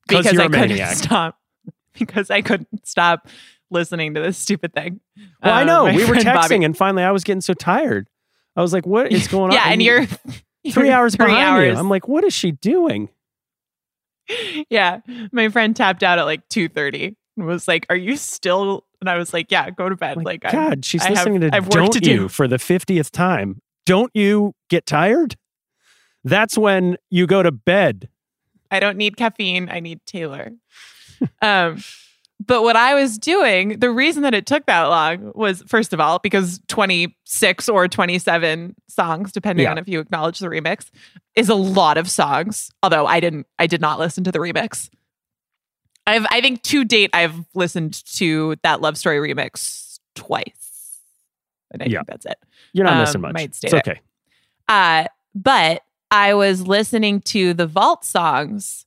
[0.08, 0.96] 'Cause because you're I couldn't maniac.
[0.96, 1.38] stop
[1.94, 3.28] because I couldn't stop
[3.70, 5.00] listening to this stupid thing.
[5.44, 8.08] Well, I Uh, know we were texting, Bobby- and finally I was getting so tired.
[8.56, 9.54] I was like, "What is going on?
[9.54, 10.34] yeah, on?" and you're, three
[10.64, 11.74] you're hours three behind hours.
[11.74, 11.80] you.
[11.80, 13.10] I'm like, "What is she doing?"
[14.70, 15.00] yeah,
[15.32, 19.18] my friend tapped out at like 2:30 and was like, "Are you still?" And I
[19.18, 21.50] was like, "Yeah, go to bed." Like, Like, I- God, she's I have- listening to
[21.52, 22.12] I have work "Don't to do.
[22.12, 23.62] You" for the fiftieth time.
[23.86, 25.36] Don't you get tired?
[26.24, 28.10] That's when you go to bed.
[28.72, 29.70] I don't need caffeine.
[29.70, 30.52] I need Taylor.
[31.42, 31.82] um,
[32.46, 36.00] but what I was doing, the reason that it took that long was, first of
[36.00, 39.72] all, because 26 or 27 songs, depending Yeah.
[39.72, 40.90] on if you acknowledge the remix,
[41.36, 42.72] is a lot of songs.
[42.82, 44.90] Although I didn't, I did not listen to the remix.
[46.08, 51.00] I've, I think to date, I've listened to that Love Story remix twice.
[51.72, 52.00] And I Yeah.
[52.00, 52.38] think that's it.
[52.74, 53.34] You're not Um, missing much.
[53.34, 54.00] might It's state okay.
[54.68, 58.86] Uh, but I was listening to the Vault songs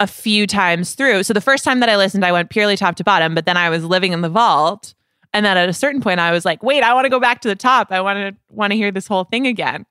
[0.00, 1.22] a few times through.
[1.22, 3.56] So the first time that I listened, I went purely top to bottom, but then
[3.56, 4.94] I was living in the vault.
[5.32, 7.40] And then at a certain point, I was like, wait, I want to go back
[7.42, 7.92] to the top.
[7.92, 9.86] I want to want to hear this whole thing again.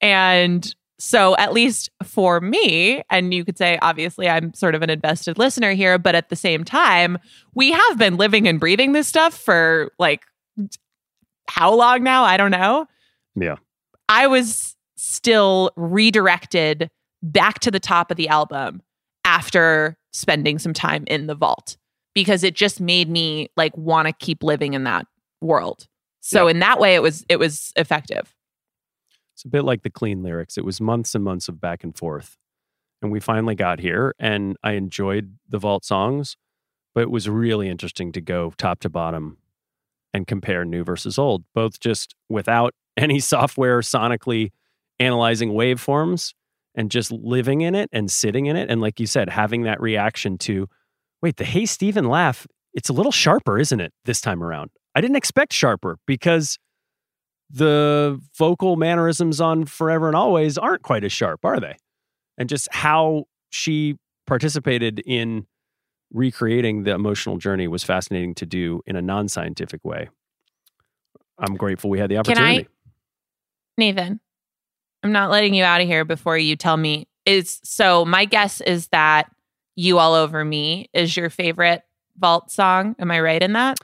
[0.00, 4.90] And so at least for me, and you could say obviously I'm sort of an
[4.90, 7.18] invested listener here, but at the same time,
[7.54, 10.24] we have been living and breathing this stuff for like
[11.48, 12.24] how long now?
[12.24, 12.86] I don't know.
[13.34, 13.56] Yeah.
[14.08, 16.90] I was still redirected
[17.22, 18.82] back to the top of the album
[19.38, 21.76] after spending some time in the vault
[22.12, 25.06] because it just made me like want to keep living in that
[25.40, 25.86] world.
[26.20, 28.34] So in that way it was it was effective.
[29.34, 30.58] It's a bit like the clean lyrics.
[30.58, 32.36] It was months and months of back and forth.
[33.00, 36.36] And we finally got here and I enjoyed the vault songs,
[36.92, 39.38] but it was really interesting to go top to bottom
[40.12, 44.50] and compare new versus old, both just without any software sonically
[44.98, 46.32] analyzing waveforms
[46.78, 48.70] and just living in it and sitting in it.
[48.70, 50.68] And like you said, having that reaction to,
[51.20, 54.70] wait, the Hey Stephen laugh, it's a little sharper, isn't it, this time around?
[54.94, 56.56] I didn't expect sharper because
[57.50, 61.74] the vocal mannerisms on Forever and Always aren't quite as sharp, are they?
[62.38, 63.96] And just how she
[64.28, 65.48] participated in
[66.12, 70.10] recreating the emotional journey was fascinating to do in a non scientific way.
[71.40, 72.40] I'm grateful we had the opportunity.
[72.40, 72.74] Can I- opportunity.
[73.78, 74.20] Nathan,
[75.02, 78.60] I'm not letting you out of here before you tell me is so my guess
[78.60, 79.30] is that
[79.76, 81.82] you all over me is your favorite
[82.18, 82.96] vault song.
[82.98, 83.78] Am I right in that?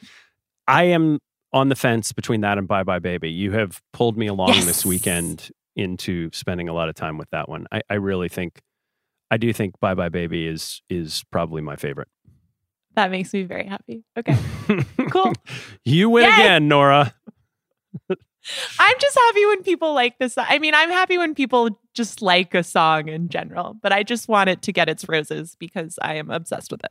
[0.67, 1.19] I am
[1.53, 3.31] on the fence between that and Bye Bye Baby.
[3.31, 4.65] You have pulled me along Yes.
[4.65, 7.67] this weekend into spending a lot of time with that one.
[7.71, 8.61] I, I really think,
[9.31, 12.09] I do think Bye Bye Baby is is probably my favorite.
[12.97, 14.05] That makes me very happy.
[14.19, 14.37] Okay.
[15.11, 15.33] Cool.
[15.85, 16.31] you win Yay!
[16.33, 17.15] again, Nora.
[18.79, 20.35] I'm just happy when people like this.
[20.37, 24.29] I mean, I'm happy when people just like a song in general, but I just
[24.29, 26.91] want it to get its roses because I am obsessed with it.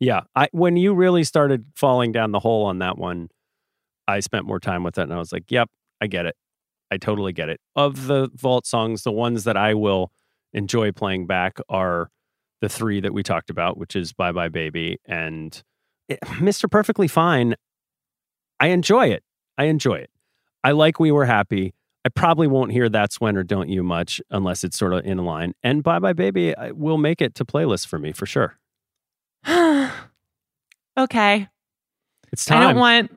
[0.00, 3.28] Yeah, I when you really started falling down the hole on that one,
[4.06, 5.68] I spent more time with it, and I was like, "Yep,
[6.00, 6.36] I get it.
[6.90, 10.12] I totally get it." Of the vault songs, the ones that I will
[10.52, 12.10] enjoy playing back are
[12.60, 15.62] the three that we talked about, which is "Bye Bye Baby" and
[16.08, 16.70] eh, "Mr.
[16.70, 17.56] Perfectly Fine."
[18.60, 19.24] I enjoy it.
[19.56, 20.10] I enjoy it.
[20.64, 24.20] I like "We Were Happy." I probably won't hear "That's When" or "Don't You" much
[24.30, 25.54] unless it's sort of in line.
[25.62, 28.58] And "Bye Bye Baby" I- will make it to playlist for me for sure.
[30.98, 31.48] okay.
[32.32, 32.58] It's time.
[32.58, 33.10] I don't want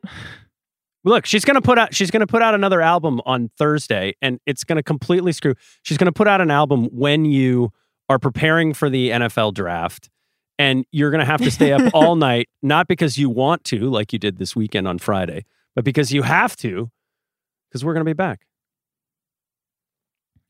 [1.04, 4.64] Look, she's gonna put out she's gonna put out another album on Thursday, and it's
[4.64, 5.56] gonna completely screw.
[5.82, 7.72] She's gonna put out an album when you
[8.08, 10.10] are preparing for the NFL draft,
[10.60, 14.14] and you're gonna have to stay up all night, not because you want to, like
[14.14, 16.92] you did this weekend on Friday, but because you have to,
[17.72, 18.41] because we're gonna be back.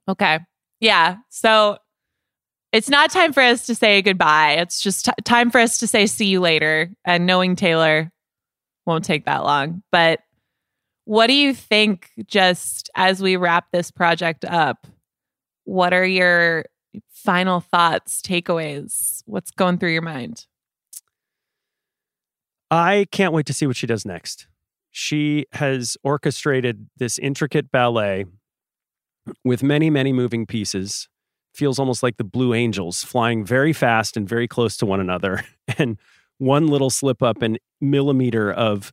[0.08, 0.40] Okay.
[0.80, 1.18] Yeah.
[1.30, 1.78] So
[2.72, 4.54] it's not time for us to say goodbye.
[4.54, 6.90] It's just t- time for us to say see you later.
[7.06, 8.12] And knowing Taylor
[8.86, 9.84] won't take that long.
[9.92, 10.22] But
[11.06, 14.88] what do you think, just as we wrap this project up?
[15.66, 16.66] What are your
[17.10, 19.22] final thoughts, takeaways?
[19.26, 20.46] What's going through your mind?
[22.70, 24.48] I can't wait to see what she does next.
[24.92, 28.26] She has orchestrated this intricate ballet
[29.44, 31.08] with many, many moving pieces.
[31.54, 35.44] Feels almost like the Blue Angels flying very fast and very close to one another.
[35.78, 35.98] And
[36.38, 38.92] one little slip up and millimeter of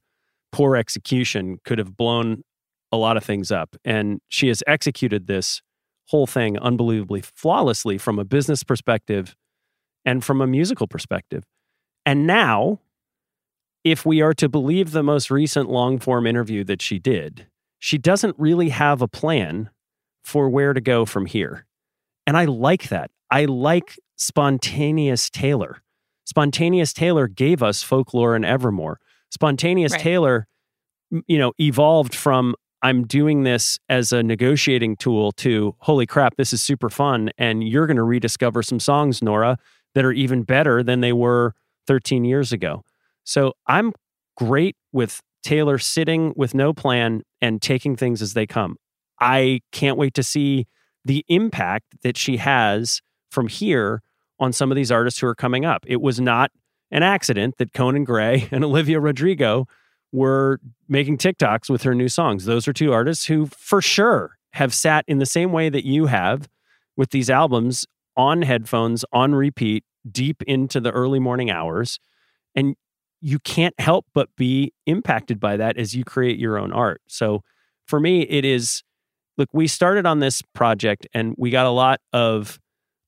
[0.52, 2.44] poor execution could have blown
[2.92, 3.74] a lot of things up.
[3.84, 5.60] And she has executed this
[6.08, 9.34] whole thing unbelievably flawlessly from a business perspective
[10.04, 11.44] and from a musical perspective.
[12.06, 12.80] And now,
[13.90, 17.46] if we are to believe the most recent long form interview that she did,
[17.78, 19.70] she doesn't really have a plan
[20.24, 21.66] for where to go from here.
[22.26, 23.10] And I like that.
[23.30, 25.82] I like spontaneous Taylor.
[26.24, 29.00] Spontaneous Taylor gave us folklore and Evermore.
[29.30, 30.00] Spontaneous Right.
[30.00, 30.46] Taylor,
[31.26, 36.52] you know, evolved from I'm doing this as a negotiating tool to holy crap, this
[36.52, 37.30] is super fun.
[37.38, 39.58] And you're going to rediscover some songs, Nora,
[39.94, 41.54] that are even better than they were
[41.86, 42.84] 13 years ago.
[43.28, 43.92] So I'm
[44.38, 48.76] great with Taylor sitting with no plan and taking things as they come.
[49.20, 50.66] I can't wait to see
[51.04, 54.00] the impact that she has from here
[54.40, 55.84] on some of these artists who are coming up.
[55.86, 56.50] It was not
[56.90, 59.66] an accident that Conan Gray and Olivia Rodrigo
[60.10, 60.58] were
[60.88, 62.46] making TikToks with her new songs.
[62.46, 66.06] Those are two artists who, for sure, have sat in the same way that you
[66.06, 66.48] have
[66.96, 67.84] with these albums
[68.16, 72.00] on headphones, on repeat, deep into the early morning hours.
[72.54, 72.74] And
[73.20, 77.02] you can't help but be impacted by that as you create your own art.
[77.06, 77.42] So
[77.86, 78.82] for me, it is
[79.36, 82.58] look, we started on this project and we got a lot of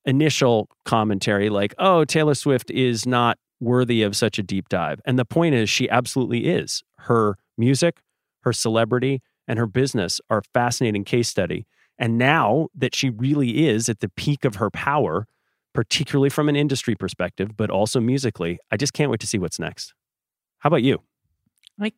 [0.05, 4.99] initial commentary like, oh, Taylor Swift is not worthy of such a deep dive.
[5.05, 6.83] And the point is, she absolutely is.
[6.97, 7.99] Her music,
[8.41, 11.67] her celebrity, and her business are fascinating case study.
[11.99, 15.27] And now that she really is at the peak of her power,
[15.73, 19.59] particularly from an industry perspective, but also musically, I just can't wait to see what's
[19.59, 19.93] next.
[20.61, 21.01] How about you?
[21.77, 21.95] Like,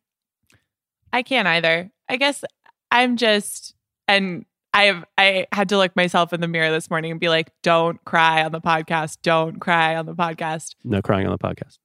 [1.12, 1.90] I can't either.
[2.08, 2.42] I guess
[2.90, 3.74] I'm just
[4.08, 7.52] and I've I had to look myself in the mirror this morning and be like,
[7.62, 9.18] don't cry on the podcast.
[9.22, 10.74] Don't cry on the podcast.
[10.82, 11.78] No crying on the podcast.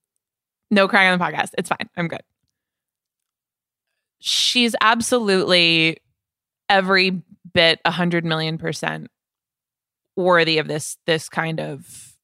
[0.71, 1.49] No crying on the podcast.
[1.57, 1.89] It's fine.
[1.97, 2.23] I'm good.
[4.19, 5.97] She's absolutely
[6.69, 7.21] every
[7.53, 9.07] bit a hundred million percent
[10.15, 12.15] worthy of this this kind of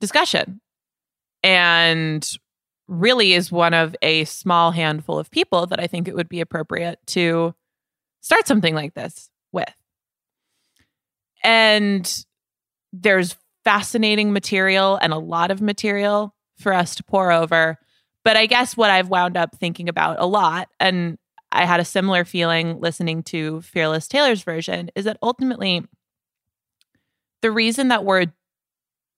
[0.00, 0.60] discussion.
[1.42, 2.28] And
[2.88, 6.40] really is one of a small handful of people that I think it would be
[6.40, 7.54] appropriate to
[8.20, 9.72] start something like this with.
[11.42, 12.24] And
[12.92, 17.78] there's fascinating material and a lot of material for us to pour over.
[18.24, 21.18] But I guess what I've wound up thinking about a lot, and
[21.52, 25.84] I had a similar feeling listening to Fearless Taylor's version, is that ultimately
[27.42, 28.26] the reason that we're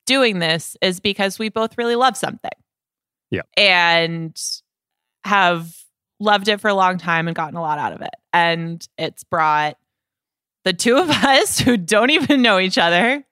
[0.07, 2.51] doing this is because we both really love something.
[3.31, 3.43] Yeah.
[3.57, 4.41] And
[5.25, 5.75] have
[6.21, 8.15] loved it for a long time and gotten a lot out of it.
[8.33, 9.77] And it's brought
[10.65, 13.25] the two of us who don't even know each other,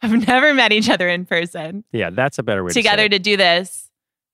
[0.00, 3.18] have never met each other in person, Yeah, that's a better way together to say
[3.18, 3.90] to do this.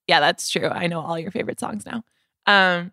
[0.07, 0.67] Yeah, that's true.
[0.67, 2.03] I know all your favorite songs now.
[2.45, 2.91] Um,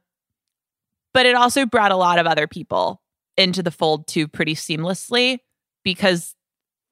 [1.13, 3.03] but it also brought a lot of other people
[3.37, 5.39] into the fold too pretty seamlessly
[5.83, 6.35] because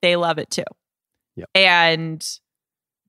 [0.02, 0.64] they love it too.
[1.36, 1.48] Yep.
[1.54, 2.38] And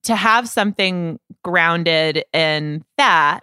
[0.04, 3.40] to have something grounded in that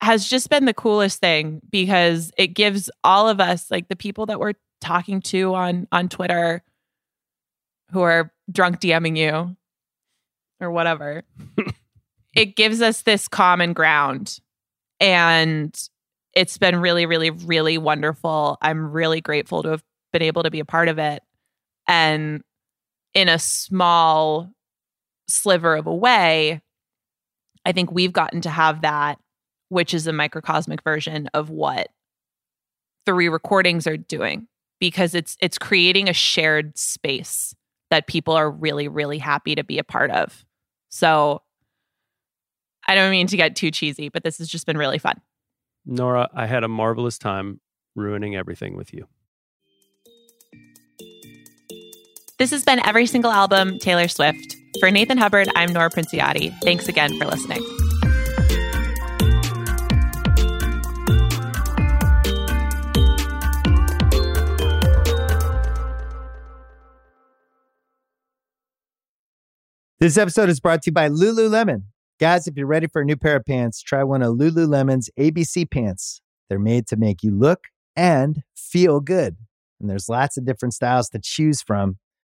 [0.00, 4.26] has just been the coolest thing because it gives all of us like the people
[4.26, 6.62] that we're talking to on on Twitter
[7.92, 9.56] who are drunk DMing you
[10.60, 11.22] or whatever.
[12.34, 14.38] it gives us this common ground
[15.00, 15.88] and
[16.34, 18.58] it's been really really really wonderful.
[18.60, 21.22] I'm really grateful to have been able to be a part of it
[21.88, 22.42] and
[23.14, 24.50] in a small
[25.28, 26.60] sliver of a way
[27.64, 29.18] I think we've gotten to have that
[29.68, 31.88] which is a microcosmic version of what
[33.04, 34.46] the re-recordings are doing
[34.80, 37.54] because it's it's creating a shared space
[37.90, 40.44] that people are really really happy to be a part of.
[40.90, 41.42] So
[42.86, 45.20] I don't mean to get too cheesy, but this has just been really fun.
[45.84, 47.60] Nora, I had a marvelous time
[47.94, 49.06] ruining everything with you.
[52.38, 54.55] This has been every single album Taylor Swift.
[54.80, 56.54] For Nathan Hubbard, I'm Nora Princiotti.
[56.62, 57.62] Thanks again for listening.
[69.98, 71.84] This episode is brought to you by Lululemon.
[72.20, 75.70] Guys, if you're ready for a new pair of pants, try one of Lululemon's ABC
[75.70, 76.20] pants.
[76.48, 77.60] They're made to make you look
[77.96, 79.36] and feel good.
[79.80, 81.96] And there's lots of different styles to choose from.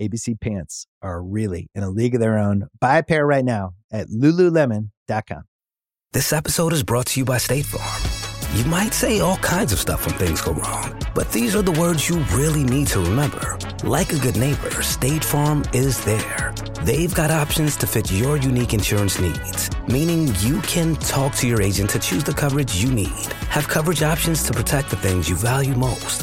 [0.00, 2.68] ABC pants are really in a league of their own.
[2.80, 5.42] Buy a pair right now at lululemon.com.
[6.12, 8.16] This episode is brought to you by State Farm.
[8.56, 11.72] You might say all kinds of stuff when things go wrong, but these are the
[11.72, 13.58] words you really need to remember.
[13.84, 16.54] Like a good neighbor, State Farm is there.
[16.82, 21.60] They've got options to fit your unique insurance needs, meaning you can talk to your
[21.60, 25.36] agent to choose the coverage you need, have coverage options to protect the things you
[25.36, 26.22] value most.